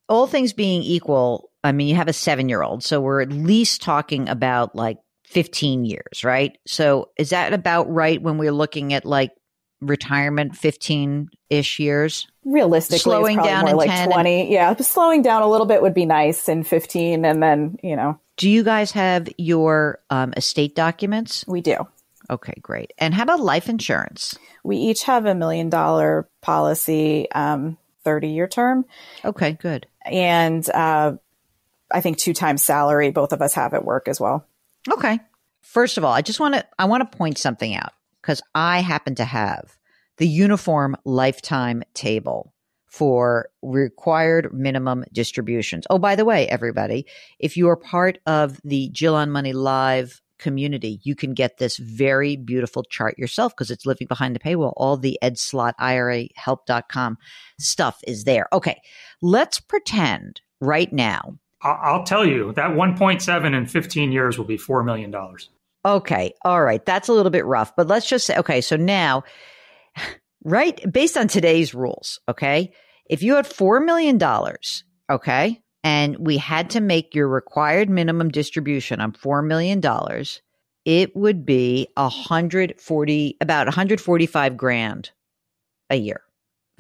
All 0.08 0.26
things 0.26 0.52
being 0.52 0.82
equal, 0.82 1.52
I 1.62 1.70
mean, 1.70 1.86
you 1.86 1.94
have 1.94 2.08
a 2.08 2.12
seven 2.12 2.48
year 2.48 2.64
old, 2.64 2.82
so 2.82 3.00
we're 3.00 3.20
at 3.20 3.30
least 3.30 3.80
talking 3.80 4.28
about 4.28 4.74
like 4.74 4.98
15 5.26 5.84
years, 5.84 6.24
right? 6.24 6.58
So 6.66 7.10
is 7.16 7.30
that 7.30 7.52
about 7.52 7.88
right 7.88 8.20
when 8.20 8.38
we're 8.38 8.50
looking 8.50 8.92
at 8.92 9.04
like 9.04 9.30
retirement 9.80 10.56
15 10.56 11.28
ish 11.48 11.78
years? 11.78 12.26
Realistically, 12.44 12.98
Slowing 13.00 13.36
down 13.36 13.62
more 13.62 13.70
in 13.70 13.76
like 13.76 13.90
10 13.90 13.98
and- 14.04 14.12
20. 14.12 14.52
Yeah, 14.52 14.74
slowing 14.76 15.22
down 15.22 15.42
a 15.42 15.48
little 15.48 15.66
bit 15.66 15.82
would 15.82 15.94
be 15.94 16.06
nice 16.06 16.48
in 16.48 16.64
15 16.64 17.24
and 17.24 17.42
then, 17.42 17.78
you 17.82 17.96
know, 17.96 18.18
Do 18.38 18.48
you 18.48 18.62
guys 18.64 18.92
have 18.92 19.28
your 19.36 19.98
um, 20.08 20.32
estate 20.36 20.74
documents? 20.74 21.44
we 21.46 21.60
do. 21.60 21.76
Okay, 22.30 22.54
great. 22.62 22.92
And 22.96 23.12
how 23.12 23.24
about 23.24 23.40
life 23.40 23.68
insurance? 23.68 24.38
We 24.64 24.76
each 24.76 25.02
have 25.02 25.26
a 25.26 25.34
million 25.34 25.68
dollar 25.68 26.28
policy, 26.40 27.30
um, 27.32 27.76
30 28.04 28.28
year 28.28 28.46
term. 28.48 28.84
Okay, 29.24 29.52
good. 29.52 29.86
And 30.06 30.66
uh, 30.70 31.16
I 31.90 32.00
think 32.00 32.16
two 32.18 32.32
times 32.32 32.62
salary, 32.62 33.10
both 33.10 33.32
of 33.32 33.42
us 33.42 33.52
have 33.54 33.74
at 33.74 33.84
work 33.84 34.08
as 34.08 34.18
well. 34.20 34.46
Okay. 34.90 35.18
First 35.60 35.98
of 35.98 36.04
all, 36.04 36.12
I 36.12 36.22
just 36.22 36.40
want 36.40 36.54
to 36.54 36.64
I 36.78 36.86
want 36.86 37.10
to 37.10 37.16
point 37.18 37.36
something 37.36 37.74
out 37.74 37.92
because 38.22 38.40
I 38.54 38.80
happen 38.80 39.14
to 39.16 39.24
have 39.24 39.76
the 40.20 40.28
uniform 40.28 40.96
lifetime 41.04 41.82
table 41.94 42.52
for 42.86 43.48
required 43.62 44.52
minimum 44.52 45.04
distributions. 45.12 45.86
Oh, 45.90 45.98
by 45.98 46.14
the 46.14 46.24
way, 46.24 46.46
everybody, 46.46 47.06
if 47.38 47.56
you 47.56 47.68
are 47.68 47.76
part 47.76 48.18
of 48.26 48.60
the 48.62 48.90
Jill 48.90 49.16
on 49.16 49.30
Money 49.30 49.52
Live 49.52 50.20
community, 50.38 51.00
you 51.02 51.14
can 51.14 51.34
get 51.34 51.58
this 51.58 51.76
very 51.78 52.36
beautiful 52.36 52.84
chart 52.84 53.18
yourself 53.18 53.54
because 53.54 53.70
it's 53.70 53.86
living 53.86 54.06
behind 54.06 54.36
the 54.36 54.40
paywall. 54.40 54.74
All 54.76 54.96
the 54.96 55.18
Ed 55.22 55.38
Slott 55.38 55.74
IRA 55.78 56.28
help.com 56.36 57.18
stuff 57.58 58.00
is 58.06 58.24
there. 58.24 58.46
Okay. 58.52 58.80
Let's 59.22 59.58
pretend 59.58 60.40
right 60.60 60.92
now 60.92 61.38
I'll 61.62 62.04
tell 62.04 62.24
you 62.24 62.52
that 62.54 62.70
1.7 62.70 63.54
in 63.54 63.66
15 63.66 64.12
years 64.12 64.38
will 64.38 64.46
be 64.46 64.56
$4 64.56 64.84
million. 64.84 65.14
Okay. 65.84 66.32
All 66.42 66.62
right. 66.62 66.84
That's 66.84 67.08
a 67.08 67.12
little 67.12 67.30
bit 67.30 67.44
rough, 67.44 67.74
but 67.76 67.86
let's 67.86 68.08
just 68.08 68.26
say, 68.26 68.36
okay. 68.36 68.60
So 68.60 68.76
now, 68.76 69.24
right, 70.44 70.80
based 70.90 71.16
on 71.16 71.28
today's 71.28 71.74
rules, 71.74 72.20
okay, 72.28 72.72
if 73.06 73.22
you 73.22 73.36
had 73.36 73.46
$4 73.46 73.84
million, 73.84 74.18
okay, 75.10 75.62
and 75.82 76.16
we 76.18 76.36
had 76.36 76.70
to 76.70 76.80
make 76.80 77.14
your 77.14 77.28
required 77.28 77.88
minimum 77.88 78.30
distribution 78.30 79.00
on 79.00 79.12
$4 79.12 79.46
million, 79.46 79.80
it 80.84 81.14
would 81.16 81.44
be 81.44 81.88
140, 81.96 83.36
about 83.40 83.66
145 83.66 84.56
grand 84.56 85.10
a 85.90 85.96
year 85.96 86.22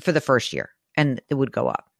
for 0.00 0.12
the 0.12 0.20
first 0.20 0.52
year, 0.52 0.70
and 0.96 1.20
it 1.28 1.34
would 1.34 1.52
go 1.52 1.68
up. 1.68 1.90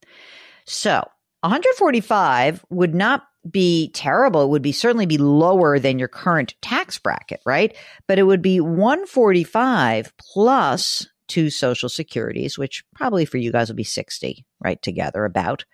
So 0.65 1.05
145 1.41 2.65
would 2.71 2.95
not 2.95 3.25
be 3.51 3.91
terrible. 3.93 4.43
It 4.45 4.49
would 4.49 4.63
be 4.63 4.73
certainly 4.73 5.07
be 5.07 5.19
lower 5.19 5.79
than 5.79 5.99
your 5.99 6.09
current 6.09 6.55
tax 6.61 6.99
bracket, 6.99 7.41
right? 7.47 7.75
But 8.07 8.19
it 8.19 8.25
would 8.25 8.43
be 8.43 8.61
145 8.61 10.13
plus 10.19 11.09
two 11.31 11.49
social 11.49 11.89
securities, 11.89 12.59
which 12.59 12.85
probably 12.95 13.25
for 13.25 13.39
you 13.39 13.53
guys 13.53 13.69
will 13.69 13.77
be 13.77 13.85
60, 13.85 14.45
right? 14.63 14.83
Together 14.83 15.25
about 15.25 15.65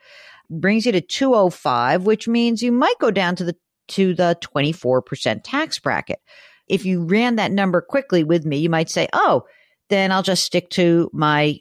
brings 0.49 0.87
you 0.87 0.93
to 0.93 1.01
205, 1.01 2.05
which 2.05 2.29
means 2.29 2.63
you 2.63 2.71
might 2.71 2.99
go 3.01 3.11
down 3.11 3.35
to 3.37 3.45
the 3.45 3.57
to 3.89 4.15
the 4.15 4.37
24% 4.43 5.41
tax 5.45 5.79
bracket. 5.79 6.21
If 6.69 6.85
you 6.85 7.05
ran 7.05 7.37
that 7.37 7.53
number 7.53 7.81
quickly 7.81 8.25
with 8.25 8.45
me, 8.45 8.59
you 8.59 8.69
might 8.69 8.91
say, 8.91 9.09
"Oh, 9.13 9.45
then 9.89 10.13
I'll 10.13 10.25
just 10.25 10.45
stick 10.45 10.71
to 10.71 11.09
my 11.13 11.61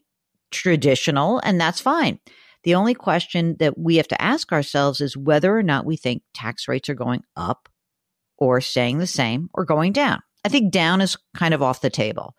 traditional 0.51 1.39
and 1.39 1.59
that's 1.61 1.79
fine." 1.79 2.19
The 2.63 2.75
only 2.75 2.95
question 2.95 3.55
that 3.59 3.77
we 3.77 3.97
have 3.97 4.07
to 4.07 4.21
ask 4.21 4.51
ourselves 4.51 4.99
is 4.99 5.15
whether 5.15 5.55
or 5.55 5.61
not 5.61 5.85
we 5.85 5.97
think 5.97 6.23
tax 6.33 6.67
rates 6.67 6.89
are 6.89 6.95
going 6.95 7.23
up 7.35 7.69
or 8.37 8.59
staying 8.59 8.97
the 8.97 9.07
same 9.07 9.49
or 9.53 9.65
going 9.65 9.93
down. 9.93 10.21
I 10.43 10.49
think 10.49 10.71
down 10.71 10.99
is 11.01 11.17
kind 11.35 11.53
of 11.53 11.61
off 11.61 11.81
the 11.81 11.91
table. 11.91 12.35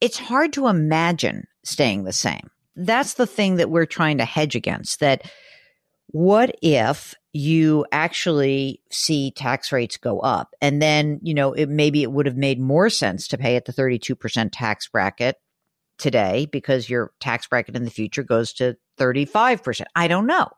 It's 0.00 0.18
hard 0.18 0.52
to 0.54 0.68
imagine 0.68 1.46
staying 1.64 2.04
the 2.04 2.12
same. 2.12 2.50
That's 2.76 3.14
the 3.14 3.26
thing 3.26 3.56
that 3.56 3.70
we're 3.70 3.86
trying 3.86 4.18
to 4.18 4.24
hedge 4.24 4.54
against 4.54 5.00
that 5.00 5.22
what 6.10 6.54
if 6.62 7.14
you 7.32 7.84
actually 7.92 8.80
see 8.90 9.30
tax 9.30 9.72
rates 9.72 9.96
go 9.98 10.20
up 10.20 10.54
and 10.60 10.80
then, 10.80 11.20
you 11.22 11.34
know, 11.34 11.52
it 11.52 11.68
maybe 11.68 12.02
it 12.02 12.10
would 12.10 12.26
have 12.26 12.36
made 12.36 12.58
more 12.58 12.88
sense 12.88 13.28
to 13.28 13.38
pay 13.38 13.56
at 13.56 13.66
the 13.66 13.72
32% 13.72 14.50
tax 14.52 14.88
bracket 14.88 15.36
today 15.98 16.46
because 16.50 16.88
your 16.88 17.12
tax 17.20 17.46
bracket 17.46 17.76
in 17.76 17.84
the 17.84 17.90
future 17.90 18.22
goes 18.22 18.52
to 18.54 18.76
35%. 18.98 19.82
I 19.94 20.08
don't 20.08 20.26
know. 20.26 20.48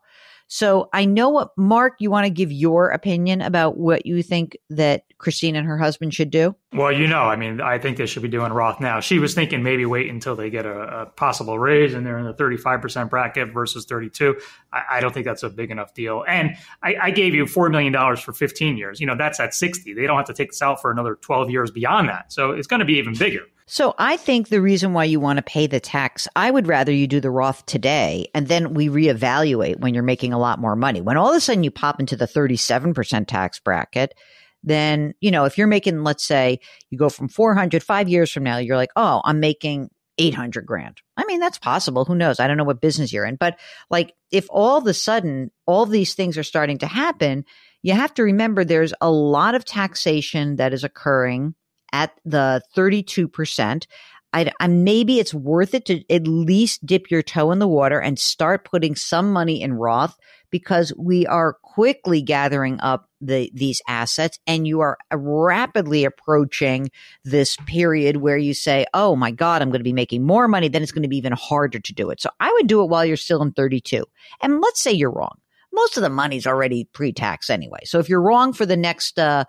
So 0.53 0.89
I 0.91 1.05
know 1.05 1.29
what 1.29 1.51
Mark, 1.55 1.93
you 1.99 2.11
want 2.11 2.25
to 2.25 2.29
give 2.29 2.51
your 2.51 2.89
opinion 2.89 3.41
about 3.41 3.77
what 3.77 4.05
you 4.05 4.21
think 4.21 4.57
that 4.69 5.05
Christine 5.17 5.55
and 5.55 5.65
her 5.65 5.77
husband 5.77 6.13
should 6.13 6.29
do? 6.29 6.53
Well, 6.73 6.91
you 6.91 7.07
know, 7.07 7.21
I 7.21 7.37
mean, 7.37 7.61
I 7.61 7.79
think 7.79 7.95
they 7.95 8.05
should 8.05 8.21
be 8.21 8.27
doing 8.27 8.51
Roth 8.51 8.81
now. 8.81 8.99
She 8.99 9.17
was 9.17 9.33
thinking 9.33 9.63
maybe 9.63 9.85
wait 9.85 10.09
until 10.09 10.35
they 10.35 10.49
get 10.49 10.65
a, 10.65 11.03
a 11.03 11.05
possible 11.05 11.57
raise 11.57 11.93
and 11.93 12.05
they're 12.05 12.17
in 12.17 12.25
the 12.25 12.33
35% 12.33 13.09
bracket 13.09 13.53
versus 13.53 13.85
32. 13.85 14.41
I, 14.73 14.81
I 14.97 14.99
don't 14.99 15.13
think 15.13 15.25
that's 15.25 15.43
a 15.43 15.49
big 15.49 15.71
enough 15.71 15.93
deal. 15.93 16.25
And 16.27 16.57
I, 16.83 16.95
I 17.01 17.11
gave 17.11 17.33
you 17.33 17.45
$4 17.45 17.71
million 17.71 18.17
for 18.17 18.33
15 18.33 18.75
years. 18.75 18.99
You 18.99 19.07
know, 19.07 19.15
that's 19.15 19.39
at 19.39 19.53
60. 19.53 19.93
They 19.93 20.05
don't 20.05 20.17
have 20.17 20.25
to 20.25 20.33
take 20.33 20.49
this 20.49 20.61
out 20.61 20.81
for 20.81 20.91
another 20.91 21.15
12 21.15 21.49
years 21.49 21.71
beyond 21.71 22.09
that. 22.09 22.33
So 22.33 22.51
it's 22.51 22.67
going 22.67 22.81
to 22.81 22.85
be 22.85 22.95
even 22.95 23.17
bigger. 23.17 23.45
So 23.71 23.95
I 23.97 24.17
think 24.17 24.49
the 24.49 24.59
reason 24.59 24.91
why 24.91 25.05
you 25.05 25.21
want 25.21 25.37
to 25.37 25.43
pay 25.43 25.65
the 25.65 25.79
tax, 25.79 26.27
I 26.35 26.51
would 26.51 26.67
rather 26.67 26.91
you 26.91 27.07
do 27.07 27.21
the 27.21 27.31
Roth 27.31 27.65
today 27.65 28.27
and 28.35 28.49
then 28.49 28.73
we 28.73 28.89
reevaluate 28.89 29.79
when 29.79 29.93
you're 29.93 30.03
making 30.03 30.33
a 30.33 30.37
lot 30.37 30.59
more 30.59 30.75
money. 30.75 30.99
When 30.99 31.15
all 31.15 31.29
of 31.29 31.37
a 31.37 31.39
sudden 31.39 31.63
you 31.63 31.71
pop 31.71 31.97
into 31.97 32.17
the 32.17 32.27
37% 32.27 33.27
tax 33.27 33.61
bracket, 33.61 34.13
then, 34.61 35.13
you 35.21 35.31
know, 35.31 35.45
if 35.45 35.57
you're 35.57 35.67
making, 35.67 36.03
let's 36.03 36.25
say 36.25 36.59
you 36.89 36.97
go 36.97 37.07
from 37.07 37.29
400 37.29 37.81
five 37.81 38.09
years 38.09 38.29
from 38.29 38.43
now, 38.43 38.57
you're 38.57 38.75
like, 38.75 38.91
oh, 38.97 39.21
I'm 39.23 39.39
making 39.39 39.89
800 40.17 40.65
grand. 40.65 41.01
I 41.15 41.23
mean, 41.23 41.39
that's 41.39 41.57
possible. 41.57 42.03
Who 42.03 42.15
knows? 42.15 42.41
I 42.41 42.49
don't 42.49 42.57
know 42.57 42.65
what 42.65 42.81
business 42.81 43.13
you're 43.13 43.23
in. 43.23 43.37
But 43.37 43.57
like, 43.89 44.13
if 44.31 44.47
all 44.49 44.79
of 44.79 44.85
a 44.85 44.93
sudden 44.93 45.49
all 45.65 45.85
these 45.85 46.13
things 46.13 46.37
are 46.37 46.43
starting 46.43 46.79
to 46.79 46.87
happen, 46.87 47.45
you 47.83 47.93
have 47.93 48.13
to 48.15 48.23
remember 48.23 48.65
there's 48.65 48.93
a 48.99 49.09
lot 49.09 49.55
of 49.55 49.63
taxation 49.63 50.57
that 50.57 50.73
is 50.73 50.83
occurring 50.83 51.55
at 51.93 52.11
the 52.25 52.61
32%. 52.75 53.85
I, 54.33 54.51
I, 54.61 54.67
maybe 54.67 55.19
it's 55.19 55.33
worth 55.33 55.73
it 55.73 55.85
to 55.87 56.03
at 56.09 56.25
least 56.25 56.85
dip 56.85 57.11
your 57.11 57.21
toe 57.21 57.51
in 57.51 57.59
the 57.59 57.67
water 57.67 57.99
and 57.99 58.17
start 58.17 58.63
putting 58.63 58.95
some 58.95 59.33
money 59.33 59.61
in 59.61 59.73
Roth 59.73 60.17
because 60.51 60.93
we 60.97 61.25
are 61.27 61.57
quickly 61.63 62.21
gathering 62.21 62.79
up 62.81 63.09
the 63.19 63.51
these 63.53 63.81
assets 63.87 64.39
and 64.47 64.67
you 64.67 64.81
are 64.81 64.97
rapidly 65.11 66.05
approaching 66.05 66.89
this 67.23 67.57
period 67.65 68.17
where 68.17 68.37
you 68.37 68.53
say, 68.53 68.85
"Oh 68.93 69.15
my 69.15 69.31
god, 69.31 69.61
I'm 69.61 69.69
going 69.69 69.79
to 69.79 69.83
be 69.83 69.93
making 69.93 70.23
more 70.23 70.47
money, 70.47 70.67
then 70.67 70.83
it's 70.83 70.91
going 70.91 71.03
to 71.03 71.09
be 71.09 71.17
even 71.17 71.33
harder 71.33 71.79
to 71.79 71.93
do 71.93 72.09
it." 72.09 72.21
So 72.21 72.29
I 72.39 72.51
would 72.53 72.67
do 72.67 72.81
it 72.81 72.89
while 72.89 73.05
you're 73.05 73.17
still 73.17 73.41
in 73.41 73.51
32. 73.51 74.05
And 74.41 74.61
let's 74.61 74.81
say 74.81 74.91
you're 74.91 75.11
wrong. 75.11 75.37
Most 75.73 75.97
of 75.97 76.03
the 76.03 76.09
money's 76.09 76.47
already 76.47 76.85
pre-tax 76.93 77.49
anyway. 77.49 77.79
So 77.85 77.99
if 77.99 78.09
you're 78.09 78.21
wrong 78.21 78.53
for 78.53 78.65
the 78.65 78.77
next 78.77 79.19
uh 79.19 79.45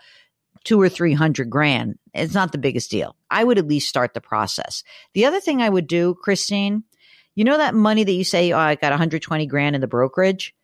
two 0.65 0.81
or 0.81 0.89
three 0.89 1.15
hundred 1.15 1.51
grand, 1.51 1.99
it's 2.15 2.35
not 2.35 2.53
the 2.53 2.59
biggest 2.59 2.91
deal. 2.91 3.17
I 3.31 3.45
would 3.45 3.59
at 3.59 3.67
least 3.67 3.89
start 3.89 4.15
the 4.15 4.21
process. 4.21 4.83
The 5.15 5.25
other 5.25 5.41
thing 5.41 5.63
I 5.63 5.69
would 5.69 5.87
do, 5.87 6.15
Christine, 6.23 6.85
you 7.35 7.45
know 7.45 7.57
that 7.57 7.75
money 7.75 8.05
that 8.05 8.13
you 8.13 8.25
say, 8.25 8.53
oh, 8.53 8.59
I 8.59 8.75
got 8.75 8.91
120 8.91 9.47
grand 9.47 9.75
in 9.75 9.81
the 9.81 9.87
brokerage? 9.87 10.55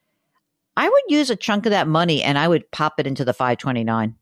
I 0.76 0.88
would 0.88 1.02
use 1.08 1.30
a 1.30 1.36
chunk 1.36 1.66
of 1.66 1.70
that 1.70 1.88
money 1.88 2.22
and 2.22 2.38
I 2.38 2.46
would 2.46 2.70
pop 2.70 3.00
it 3.00 3.06
into 3.06 3.24
the 3.24 3.32
529. 3.32 4.14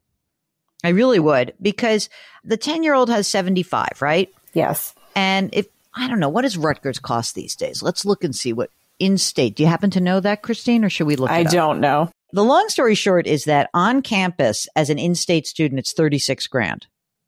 I 0.84 0.88
really 0.88 1.18
would 1.18 1.52
because 1.60 2.08
the 2.44 2.56
10 2.56 2.82
year 2.82 2.94
old 2.94 3.10
has 3.10 3.26
75, 3.26 4.00
right? 4.00 4.32
Yes. 4.52 4.94
And 5.14 5.50
if, 5.52 5.66
I 5.94 6.08
don't 6.08 6.20
know, 6.20 6.28
what 6.28 6.42
does 6.42 6.56
Rutgers 6.56 6.98
cost 6.98 7.34
these 7.34 7.56
days? 7.56 7.82
Let's 7.82 8.04
look 8.04 8.22
and 8.22 8.34
see 8.34 8.52
what 8.52 8.70
in 8.98 9.18
state. 9.18 9.56
Do 9.56 9.62
you 9.62 9.68
happen 9.68 9.90
to 9.90 10.00
know 10.00 10.20
that, 10.20 10.42
Christine, 10.42 10.84
or 10.84 10.90
should 10.90 11.06
we 11.06 11.16
look 11.16 11.30
I 11.30 11.40
it 11.40 11.50
don't 11.50 11.80
know. 11.80 12.10
The 12.32 12.44
long 12.44 12.68
story 12.68 12.94
short 12.94 13.26
is 13.26 13.44
that 13.44 13.70
on 13.72 14.02
campus 14.02 14.68
as 14.76 14.90
an 14.90 14.98
in-state 14.98 15.46
student, 15.46 15.78
it's 15.78 15.92
36 15.92 16.46
grand. 16.48 16.86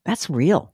That's 0.09 0.31
real. 0.31 0.73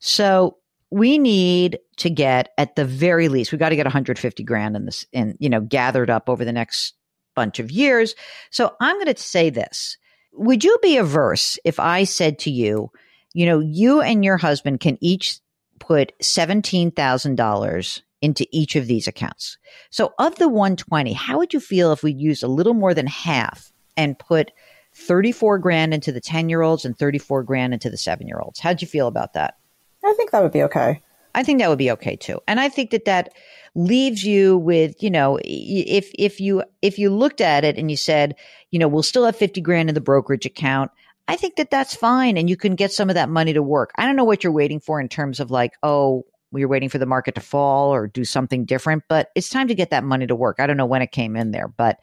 So 0.00 0.58
we 0.90 1.16
need 1.16 1.78
to 1.96 2.10
get 2.10 2.50
at 2.58 2.76
the 2.76 2.84
very 2.84 3.28
least, 3.28 3.50
we 3.50 3.56
got 3.56 3.70
to 3.70 3.76
get 3.76 3.86
150 3.86 4.44
grand 4.44 4.76
in 4.76 4.84
this, 4.84 5.06
in, 5.12 5.34
you 5.40 5.48
know, 5.48 5.62
gathered 5.62 6.10
up 6.10 6.28
over 6.28 6.44
the 6.44 6.52
next 6.52 6.92
bunch 7.34 7.58
of 7.58 7.70
years. 7.70 8.14
So 8.50 8.76
I'm 8.78 8.96
going 8.96 9.14
to 9.14 9.16
say 9.20 9.48
this. 9.48 9.96
Would 10.34 10.62
you 10.62 10.76
be 10.82 10.98
averse 10.98 11.58
if 11.64 11.80
I 11.80 12.04
said 12.04 12.38
to 12.40 12.50
you, 12.50 12.90
you 13.32 13.46
know, 13.46 13.60
you 13.60 14.02
and 14.02 14.22
your 14.22 14.36
husband 14.36 14.80
can 14.80 14.98
each 15.00 15.40
put 15.78 16.12
$17,000 16.20 18.02
into 18.20 18.46
each 18.50 18.76
of 18.76 18.86
these 18.86 19.08
accounts. 19.08 19.56
So 19.88 20.12
of 20.18 20.36
the 20.36 20.48
120, 20.48 21.14
how 21.14 21.38
would 21.38 21.54
you 21.54 21.60
feel 21.60 21.92
if 21.92 22.02
we 22.02 22.12
used 22.12 22.42
a 22.42 22.48
little 22.48 22.74
more 22.74 22.92
than 22.92 23.06
half 23.06 23.72
and 23.96 24.18
put 24.18 24.52
34 24.96 25.58
grand 25.58 25.92
into 25.94 26.10
the 26.10 26.20
10 26.20 26.48
year 26.48 26.62
olds 26.62 26.84
and 26.84 26.98
34 26.98 27.42
grand 27.42 27.74
into 27.74 27.90
the 27.90 27.96
seven 27.96 28.26
year 28.26 28.40
olds? 28.40 28.60
How'd 28.60 28.80
you 28.80 28.88
feel 28.88 29.06
about 29.06 29.34
that? 29.34 29.56
I 30.04 30.12
think 30.14 30.30
that 30.30 30.42
would 30.42 30.52
be 30.52 30.62
okay. 30.62 31.02
I 31.34 31.42
think 31.42 31.60
that 31.60 31.68
would 31.68 31.78
be 31.78 31.90
okay 31.90 32.16
too. 32.16 32.40
And 32.48 32.58
I 32.58 32.68
think 32.70 32.90
that 32.90 33.04
that 33.04 33.34
leaves 33.74 34.24
you 34.24 34.56
with, 34.56 35.02
you 35.02 35.10
know, 35.10 35.38
if, 35.44 36.10
if 36.14 36.40
you, 36.40 36.62
if 36.80 36.98
you 36.98 37.10
looked 37.10 37.42
at 37.42 37.62
it 37.64 37.76
and 37.76 37.90
you 37.90 37.96
said, 37.96 38.36
you 38.70 38.78
know, 38.78 38.88
we'll 38.88 39.02
still 39.02 39.26
have 39.26 39.36
50 39.36 39.60
grand 39.60 39.90
in 39.90 39.94
the 39.94 40.00
brokerage 40.00 40.46
account. 40.46 40.90
I 41.28 41.36
think 41.36 41.56
that 41.56 41.70
that's 41.70 41.94
fine. 41.94 42.38
And 42.38 42.48
you 42.48 42.56
can 42.56 42.74
get 42.74 42.92
some 42.92 43.10
of 43.10 43.14
that 43.14 43.28
money 43.28 43.52
to 43.52 43.62
work. 43.62 43.90
I 43.96 44.06
don't 44.06 44.16
know 44.16 44.24
what 44.24 44.44
you're 44.44 44.52
waiting 44.52 44.80
for 44.80 44.98
in 44.98 45.08
terms 45.08 45.40
of 45.40 45.50
like, 45.50 45.72
oh, 45.82 46.24
you're 46.54 46.68
waiting 46.68 46.88
for 46.88 46.98
the 46.98 47.06
market 47.06 47.34
to 47.34 47.40
fall 47.40 47.92
or 47.92 48.06
do 48.06 48.24
something 48.24 48.64
different, 48.64 49.02
but 49.08 49.30
it's 49.34 49.50
time 49.50 49.68
to 49.68 49.74
get 49.74 49.90
that 49.90 50.04
money 50.04 50.26
to 50.26 50.34
work. 50.34 50.56
I 50.58 50.66
don't 50.66 50.76
know 50.76 50.86
when 50.86 51.02
it 51.02 51.12
came 51.12 51.36
in 51.36 51.50
there, 51.50 51.68
but 51.68 51.98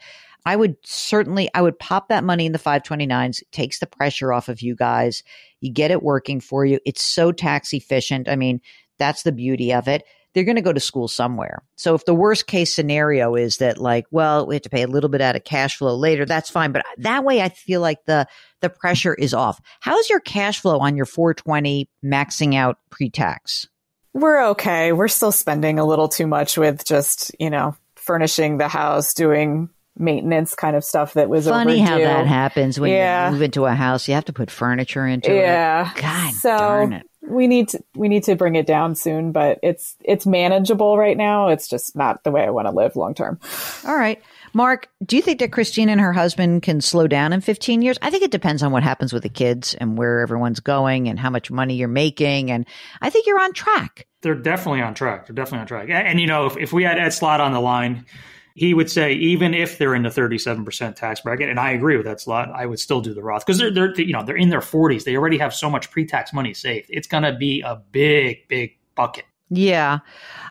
I 0.46 0.56
would 0.56 0.76
certainly, 0.84 1.50
I 1.54 1.62
would 1.62 1.80
pop 1.80 2.10
that 2.10 2.24
money 2.24 2.46
in 2.46 2.52
the 2.52 2.60
529s. 2.60 3.42
It 3.42 3.52
takes 3.52 3.80
the 3.80 3.88
pressure 3.88 4.34
off 4.34 4.50
of 4.50 4.62
you 4.62 4.76
guys. 4.76 5.24
You 5.62 5.72
get 5.72 5.92
it 5.92 6.04
working 6.04 6.42
for 6.42 6.66
you. 6.66 6.80
It's 6.86 7.04
so 7.04 7.32
tax 7.32 7.74
efficient. 7.74 8.28
I 8.28 8.36
mean, 8.36 8.62
that's 9.00 9.24
the 9.24 9.32
beauty 9.32 9.74
of 9.74 9.88
it. 9.88 10.04
They're 10.34 10.44
going 10.44 10.56
to 10.56 10.62
go 10.64 10.74
to 10.74 10.80
school 10.80 11.08
somewhere. 11.08 11.62
So 11.76 11.94
if 11.94 12.06
the 12.06 12.16
worst 12.16 12.48
case 12.48 12.74
scenario 12.74 13.36
is 13.36 13.58
that 13.58 13.78
like, 13.78 14.06
well, 14.10 14.48
we 14.48 14.56
have 14.56 14.64
to 14.64 14.70
pay 14.70 14.82
a 14.82 14.88
little 14.88 15.10
bit 15.10 15.22
out 15.22 15.36
of 15.36 15.44
cash 15.44 15.78
flow 15.78 15.96
later, 15.96 16.26
that's 16.26 16.50
fine. 16.50 16.72
But 16.72 16.84
that 16.98 17.24
way 17.24 17.42
I 17.42 17.50
feel 17.50 17.82
like 17.82 18.04
the, 18.06 18.28
the 18.60 18.70
pressure 18.70 19.14
is 19.14 19.34
off. 19.34 19.62
How's 19.80 20.10
your 20.10 20.20
cash 20.20 20.60
flow 20.60 20.80
on 20.80 20.96
your 20.96 21.06
420 21.06 21.88
maxing 22.04 22.56
out 22.56 22.80
pre-tax? 22.90 23.68
We're 24.14 24.50
okay. 24.50 24.92
We're 24.92 25.08
still 25.08 25.32
spending 25.32 25.80
a 25.80 25.86
little 25.86 26.08
too 26.08 26.28
much 26.28 26.58
with 26.58 26.84
just, 26.84 27.32
you 27.40 27.50
know, 27.50 27.76
furnishing 27.96 28.58
the 28.58 28.68
house, 28.68 29.14
doing 29.14 29.70
maintenance 29.98 30.56
kind 30.56 30.76
of 30.76 30.84
stuff 30.84 31.14
that 31.14 31.30
was 31.30 31.48
funny 31.48 31.74
overdue. 31.82 31.86
how 31.86 31.98
that 32.00 32.26
happens 32.28 32.80
when 32.80 32.92
Yeah. 32.92 33.28
you 33.28 33.34
move 33.34 33.42
into 33.44 33.66
a 33.66 33.74
house. 33.74 34.08
You 34.08 34.16
have 34.16 34.26
to 34.26 34.34
put 34.34 34.50
furniture 34.50 35.06
into 35.06 35.34
Yeah. 35.34 35.92
it. 35.96 36.02
God 36.02 36.34
so 36.34 36.58
darn 36.58 36.94
it. 36.94 37.06
we 37.22 37.48
need 37.48 37.70
to 37.70 37.80
we 37.96 38.10
need 38.10 38.24
to 38.24 38.36
bring 38.36 38.56
it 38.56 38.66
down 38.66 38.96
soon, 38.96 39.32
but 39.32 39.60
it's 39.62 39.96
it's 40.04 40.26
manageable 40.26 40.98
right 40.98 41.16
now. 41.16 41.50
It's 41.50 41.68
just 41.70 41.96
not 41.96 42.24
the 42.24 42.32
way 42.32 42.44
I 42.44 42.50
want 42.50 42.68
to 42.68 42.74
live 42.74 42.96
long 42.96 43.14
term. 43.14 43.40
All 43.88 43.96
right. 43.96 44.22
Mark, 44.56 44.88
do 45.04 45.16
you 45.16 45.22
think 45.24 45.40
that 45.40 45.52
Christine 45.52 45.90
and 45.90 46.00
her 46.00 46.14
husband 46.14 46.62
can 46.62 46.80
slow 46.80 47.08
down 47.08 47.34
in 47.34 47.42
15 47.42 47.82
years? 47.82 47.98
I 48.04 48.12
think 48.12 48.22
it 48.24 48.30
depends 48.30 48.62
on 48.62 48.72
what 48.72 48.84
happens 48.84 49.12
with 49.12 49.24
the 49.24 49.30
kids 49.30 49.74
and 49.74 49.98
where 49.98 50.20
everyone's 50.22 50.60
going 50.60 51.08
and 51.10 51.20
how 51.20 51.32
much 51.32 51.50
money 51.50 51.74
you're 51.76 51.88
making. 51.88 52.52
And 52.52 52.68
I 53.02 53.10
think 53.10 53.26
you're 53.26 53.40
on 53.42 53.54
track. 53.54 54.06
They're 54.22 54.36
definitely 54.36 54.82
on 54.82 54.94
track. 54.94 55.26
They're 55.26 55.34
definitely 55.36 55.62
on 55.62 55.68
track. 55.68 55.84
And, 55.90 56.08
and, 56.08 56.22
you 56.22 56.28
know, 56.28 56.46
if, 56.46 56.58
if 56.58 56.72
we 56.72 56.84
had 56.84 57.00
Ed 57.00 57.10
Slott 57.10 57.42
on 57.42 57.52
the 57.52 57.60
line, 57.60 58.06
he 58.55 58.74
would 58.74 58.89
say 58.89 59.13
even 59.13 59.53
if 59.53 59.77
they're 59.77 59.95
in 59.95 60.03
the 60.03 60.10
37% 60.10 60.95
tax 60.95 61.22
bracket, 61.22 61.50
and 61.50 61.60
I 61.60 61.72
agree 61.72 61.98
with 61.98 62.07
Ed 62.07 62.19
Slott, 62.19 62.50
I 62.53 62.65
would 62.65 62.79
still 62.79 63.01
do 63.01 63.13
the 63.13 63.24
Roth 63.24 63.45
because 63.45 63.57
they're, 63.57 63.72
they're 63.72 64.00
you 64.00 64.13
know 64.13 64.24
they're 64.24 64.36
in 64.36 64.50
their 64.50 64.60
40s. 64.60 65.03
They 65.03 65.15
already 65.15 65.38
have 65.39 65.53
so 65.53 65.69
much 65.69 65.89
pre-tax 65.89 66.33
money 66.33 66.53
saved. 66.53 66.88
It's 66.89 67.07
going 67.07 67.24
to 67.24 67.33
be 67.33 67.62
a 67.62 67.81
big, 67.91 68.48
big 68.48 68.77
bucket. 68.95 69.25
Yeah. 69.50 70.00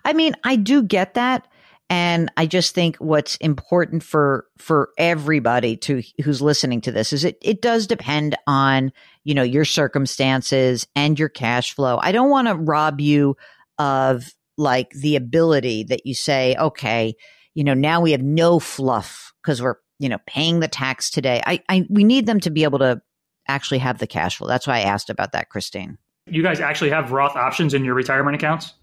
I 0.05 0.13
mean, 0.13 0.35
I 0.45 0.57
do 0.57 0.83
get 0.83 1.15
that. 1.15 1.47
And 1.91 2.31
I 2.39 2.47
just 2.47 2.75
think 2.75 2.97
what's 2.97 3.37
important 3.37 4.03
for 4.03 4.47
for 4.57 4.91
everybody 4.97 5.77
to 5.79 6.03
who's 6.25 6.41
listening 6.41 6.81
to 6.83 6.93
this 6.93 7.13
is 7.13 7.23
it 7.23 7.37
it 7.43 7.61
does 7.61 7.87
depend 7.87 8.35
on, 8.47 8.93
you 9.25 9.35
know, 9.35 9.43
your 9.43 9.67
circumstances 9.67 10.87
and 10.97 11.19
your 11.19 11.29
cash 11.29 11.75
flow. 11.75 11.99
I 12.01 12.13
don't 12.13 12.31
want 12.31 12.49
to 12.49 12.55
rob 12.55 12.99
you 13.01 13.37
of 13.79 14.35
like 14.57 14.91
the 14.91 15.17
ability 15.17 15.85
that 15.85 16.07
you 16.07 16.15
say, 16.15 16.57
okay, 16.59 17.15
you 17.55 17.65
know, 17.65 17.75
now 17.75 18.01
we 18.01 18.13
have 18.13 18.23
no 18.23 18.59
fluff 18.59 19.33
because 19.43 19.61
we're, 19.61 19.77
you 19.99 20.09
know, 20.09 20.19
paying 20.27 20.61
the 20.61 20.69
tax 20.69 21.11
today. 21.11 21.43
I, 21.47 21.63
I 21.69 21.87
we 21.91 22.05
need 22.05 22.27
them 22.27 22.41
to 22.41 22.51
be 22.51 22.65
able 22.65 22.79
to 22.81 23.01
actually 23.49 23.79
have 23.79 23.99
the 23.99 24.07
cash 24.07 24.37
flow. 24.37 24.49
That's 24.49 24.67
why 24.67 24.79
I 24.79 24.83
asked 24.83 25.11
about 25.11 25.33
that, 25.33 25.49
Christine. 25.49 25.99
You 26.27 26.43
guys 26.43 26.61
actually 26.61 26.91
have 26.91 27.13
Roth 27.13 27.37
options 27.37 27.75
in 27.75 27.85
your 27.85 27.95
retirement 27.95 28.37
accounts? 28.37 28.75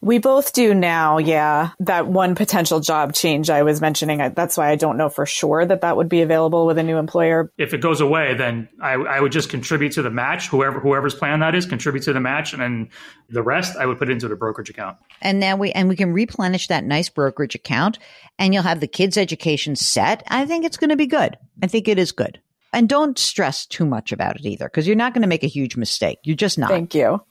We 0.00 0.18
both 0.18 0.52
do 0.52 0.74
now, 0.74 1.16
yeah. 1.16 1.70
That 1.80 2.06
one 2.06 2.34
potential 2.34 2.80
job 2.80 3.14
change 3.14 3.48
I 3.48 3.62
was 3.62 3.80
mentioning, 3.80 4.20
I- 4.20 4.28
that's 4.28 4.58
why 4.58 4.68
I 4.70 4.76
don't 4.76 4.98
know 4.98 5.08
for 5.08 5.24
sure 5.24 5.64
that 5.64 5.80
that 5.80 5.96
would 5.96 6.08
be 6.10 6.20
available 6.20 6.66
with 6.66 6.76
a 6.76 6.82
new 6.82 6.98
employer. 6.98 7.50
If 7.56 7.72
it 7.72 7.80
goes 7.80 8.02
away, 8.02 8.34
then 8.34 8.68
I, 8.82 8.92
I 8.92 9.20
would 9.20 9.32
just 9.32 9.48
contribute 9.48 9.92
to 9.92 10.02
the 10.02 10.10
match. 10.10 10.48
Whoever 10.48 10.78
whoever's 10.80 11.14
plan 11.14 11.40
that 11.40 11.54
is, 11.54 11.64
contribute 11.64 12.02
to 12.04 12.12
the 12.12 12.20
match, 12.20 12.52
and 12.52 12.60
then 12.60 12.90
the 13.30 13.42
rest 13.42 13.76
I 13.78 13.86
would 13.86 13.98
put 13.98 14.10
into 14.10 14.28
the 14.28 14.36
brokerage 14.36 14.68
account. 14.68 14.98
and 15.22 15.40
now 15.40 15.56
we 15.56 15.72
and 15.72 15.88
we 15.88 15.96
can 15.96 16.12
replenish 16.12 16.66
that 16.68 16.84
nice 16.84 17.08
brokerage 17.08 17.54
account 17.54 17.98
and 18.38 18.52
you'll 18.52 18.62
have 18.62 18.80
the 18.80 18.86
kids 18.86 19.16
education 19.16 19.74
set 19.76 20.22
i 20.28 20.44
think 20.44 20.64
it's 20.64 20.76
going 20.76 20.90
to 20.90 20.96
be 20.96 21.06
good 21.06 21.38
i 21.62 21.66
think 21.66 21.88
it 21.88 21.98
is 21.98 22.12
good 22.12 22.38
and 22.72 22.88
don't 22.88 23.18
stress 23.18 23.64
too 23.64 23.86
much 23.86 24.12
about 24.12 24.36
it 24.36 24.44
either 24.44 24.66
because 24.66 24.86
you're 24.86 24.96
not 24.96 25.14
going 25.14 25.22
to 25.22 25.28
make 25.28 25.42
a 25.44 25.48
huge 25.48 25.76
mistake 25.76 26.18
you're 26.24 26.36
just 26.36 26.58
not 26.58 26.68
Thank 26.70 26.94
you. 26.94 27.22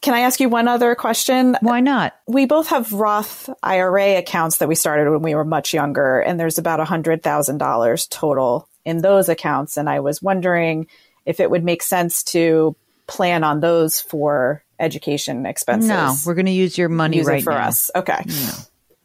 Can 0.00 0.14
I 0.14 0.20
ask 0.20 0.38
you 0.40 0.48
one 0.48 0.68
other 0.68 0.94
question? 0.94 1.56
why 1.60 1.80
not 1.80 2.14
We 2.26 2.46
both 2.46 2.68
have 2.68 2.92
Roth 2.92 3.50
IRA 3.62 4.16
accounts 4.18 4.58
that 4.58 4.68
we 4.68 4.74
started 4.74 5.10
when 5.10 5.22
we 5.22 5.34
were 5.34 5.44
much 5.44 5.74
younger, 5.74 6.20
and 6.20 6.38
there's 6.38 6.58
about 6.58 6.78
$100,000 6.80 8.08
total 8.10 8.68
in 8.84 8.98
those 8.98 9.28
accounts. 9.28 9.76
And 9.76 9.88
I 9.90 10.00
was 10.00 10.22
wondering 10.22 10.86
if 11.26 11.40
it 11.40 11.50
would 11.50 11.64
make 11.64 11.82
sense 11.82 12.22
to 12.24 12.76
plan 13.06 13.42
on 13.44 13.60
those 13.60 14.00
for 14.00 14.62
education 14.80 15.44
expenses. 15.46 15.88
no 15.88 16.14
we're 16.24 16.34
going 16.34 16.46
to 16.46 16.52
use 16.52 16.78
your 16.78 16.88
money 16.88 17.16
Use 17.16 17.26
right 17.26 17.42
for 17.42 17.52
now 17.52 17.66
us. 17.66 17.90
Okay. 17.96 18.22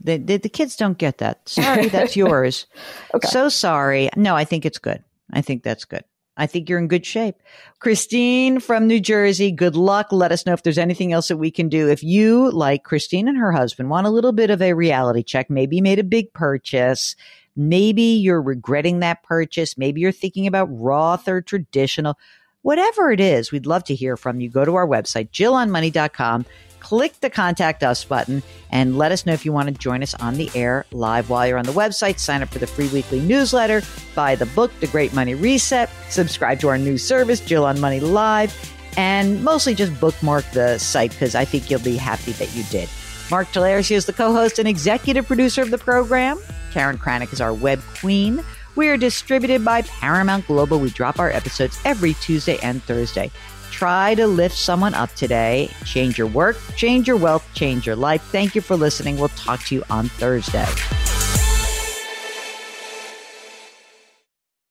the, 0.01 0.17
the, 0.17 0.37
the 0.37 0.49
kids 0.49 0.75
don't 0.75 0.97
get 0.99 1.17
that 1.17 1.47
sorry 1.49 1.87
that's 1.87 2.15
yours 2.23 2.67
Okay. 3.15 3.27
so 3.29 3.49
sorry 3.49 4.09
no 4.15 4.35
i 4.35 4.43
think 4.43 4.65
it's 4.65 4.77
good 4.77 5.03
i 5.31 5.41
think 5.41 5.63
that's 5.63 5.85
good 5.85 6.03
I 6.35 6.47
think 6.47 6.67
you're 6.67 6.79
in 6.79 6.87
good 6.87 7.05
shape. 7.05 7.35
Christine 7.79 8.59
from 8.59 8.87
New 8.87 8.99
Jersey, 8.99 9.51
good 9.51 9.75
luck. 9.75 10.11
Let 10.11 10.31
us 10.31 10.45
know 10.45 10.53
if 10.53 10.63
there's 10.63 10.77
anything 10.77 11.13
else 11.13 11.27
that 11.27 11.37
we 11.37 11.51
can 11.51 11.69
do. 11.69 11.89
If 11.89 12.03
you, 12.03 12.49
like 12.51 12.83
Christine 12.83 13.27
and 13.27 13.37
her 13.37 13.51
husband, 13.51 13.89
want 13.89 14.07
a 14.07 14.11
little 14.11 14.31
bit 14.31 14.49
of 14.49 14.61
a 14.61 14.73
reality 14.73 15.21
check, 15.21 15.49
maybe 15.49 15.79
made 15.79 15.99
a 15.99 16.03
big 16.03 16.33
purchase, 16.33 17.15
maybe 17.55 18.01
you're 18.01 18.41
regretting 18.41 18.99
that 18.99 19.21
purchase, 19.23 19.77
maybe 19.77 20.01
you're 20.01 20.11
thinking 20.11 20.47
about 20.47 20.67
Roth 20.71 21.27
or 21.27 21.41
traditional, 21.41 22.17
whatever 22.63 23.11
it 23.11 23.19
is, 23.19 23.51
we'd 23.51 23.67
love 23.67 23.83
to 23.83 23.95
hear 23.95 24.17
from 24.17 24.39
you. 24.39 24.49
Go 24.49 24.65
to 24.65 24.75
our 24.75 24.87
website, 24.87 25.29
jillonmoney.com, 25.29 26.45
click 26.83 27.19
the 27.21 27.29
contact 27.29 27.81
us 27.81 28.03
button, 28.03 28.43
and 28.69 28.97
let 28.97 29.11
us 29.11 29.25
know 29.25 29.33
if 29.33 29.45
you 29.45 29.51
want 29.51 29.69
to 29.69 29.73
join 29.73 30.03
us 30.03 30.13
on 30.15 30.35
the 30.35 30.51
air 30.53 30.85
live 30.91 31.29
while 31.29 31.47
you're 31.47 31.57
on 31.57 31.65
the 31.65 31.71
website. 31.71 32.19
Sign 32.19 32.43
up 32.43 32.49
for 32.49 32.59
the 32.59 32.67
free 32.67 32.89
weekly 32.89 33.19
newsletter, 33.21 33.81
buy 34.13 34.35
the 34.35 34.45
book, 34.47 34.71
The 34.79 34.87
Great 34.87 35.13
Money 35.13 35.33
Reset, 35.33 35.89
subscribe 36.09 36.59
to 36.59 36.67
our 36.67 36.77
new 36.77 36.97
service, 36.97 37.39
Jill 37.39 37.65
on 37.65 37.79
Money 37.79 37.99
Live, 37.99 38.53
and 38.97 39.43
mostly 39.43 39.73
just 39.73 39.99
bookmark 39.99 40.45
the 40.51 40.77
site 40.77 41.11
because 41.11 41.33
I 41.33 41.45
think 41.45 41.71
you'll 41.71 41.79
be 41.79 41.97
happy 41.97 42.33
that 42.33 42.53
you 42.53 42.63
did. 42.65 42.87
Mark 43.31 43.47
Telares 43.47 43.89
is 43.89 44.05
the 44.05 44.13
co-host 44.13 44.59
and 44.59 44.67
executive 44.67 45.25
producer 45.25 45.61
of 45.61 45.71
the 45.71 45.77
program. 45.77 46.37
Karen 46.71 46.97
Kranick 46.97 47.33
is 47.33 47.41
our 47.41 47.53
web 47.53 47.81
queen. 47.99 48.43
We 48.75 48.89
are 48.89 48.97
distributed 48.97 49.63
by 49.63 49.83
Paramount 49.83 50.47
Global. 50.47 50.79
We 50.79 50.89
drop 50.89 51.19
our 51.19 51.29
episodes 51.29 51.79
every 51.85 52.15
Tuesday 52.15 52.57
and 52.63 52.83
Thursday. 52.83 53.31
Try 53.73 54.15
to 54.15 54.27
lift 54.27 54.55
someone 54.55 54.93
up 54.93 55.13
today. 55.15 55.69
Change 55.83 56.15
your 56.15 56.27
work, 56.27 56.55
change 56.75 57.07
your 57.07 57.17
wealth, 57.17 57.43
change 57.55 57.87
your 57.87 57.95
life. 57.95 58.21
Thank 58.25 58.53
you 58.53 58.61
for 58.61 58.75
listening. 58.75 59.17
We'll 59.17 59.29
talk 59.29 59.63
to 59.65 59.75
you 59.75 59.83
on 59.89 60.09
Thursday. 60.09 60.67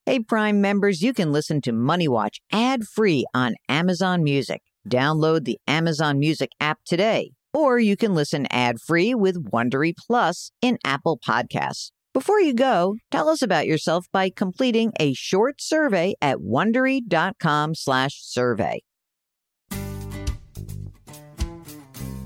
Hey, 0.07 0.21
Prime 0.21 0.61
members, 0.61 1.03
you 1.03 1.13
can 1.13 1.33
listen 1.33 1.61
to 1.63 1.73
Money 1.73 2.07
Watch 2.07 2.39
ad 2.53 2.85
free 2.85 3.27
on 3.35 3.57
Amazon 3.69 4.23
Music. 4.23 4.63
Download 4.89 5.45
the 5.45 5.59
Amazon 5.67 6.21
Music 6.21 6.51
app 6.61 6.79
today, 6.87 7.33
or 7.53 7.81
you 7.81 7.97
can 7.97 8.15
listen 8.15 8.47
ad 8.51 8.81
free 8.81 9.17
with 9.17 9.51
Wondery 9.51 9.95
Plus 9.97 10.53
in 10.63 10.79
Apple 10.85 11.19
Podcasts. 11.19 11.91
Before 12.15 12.39
you 12.39 12.55
go, 12.55 12.99
tell 13.11 13.29
us 13.29 13.43
about 13.43 13.67
yourself 13.67 14.07
by 14.13 14.31
completing 14.31 14.93
a 15.01 15.13
short 15.15 15.61
survey 15.61 16.15
at 16.23 16.39
wondery.com/survey. 16.39 18.81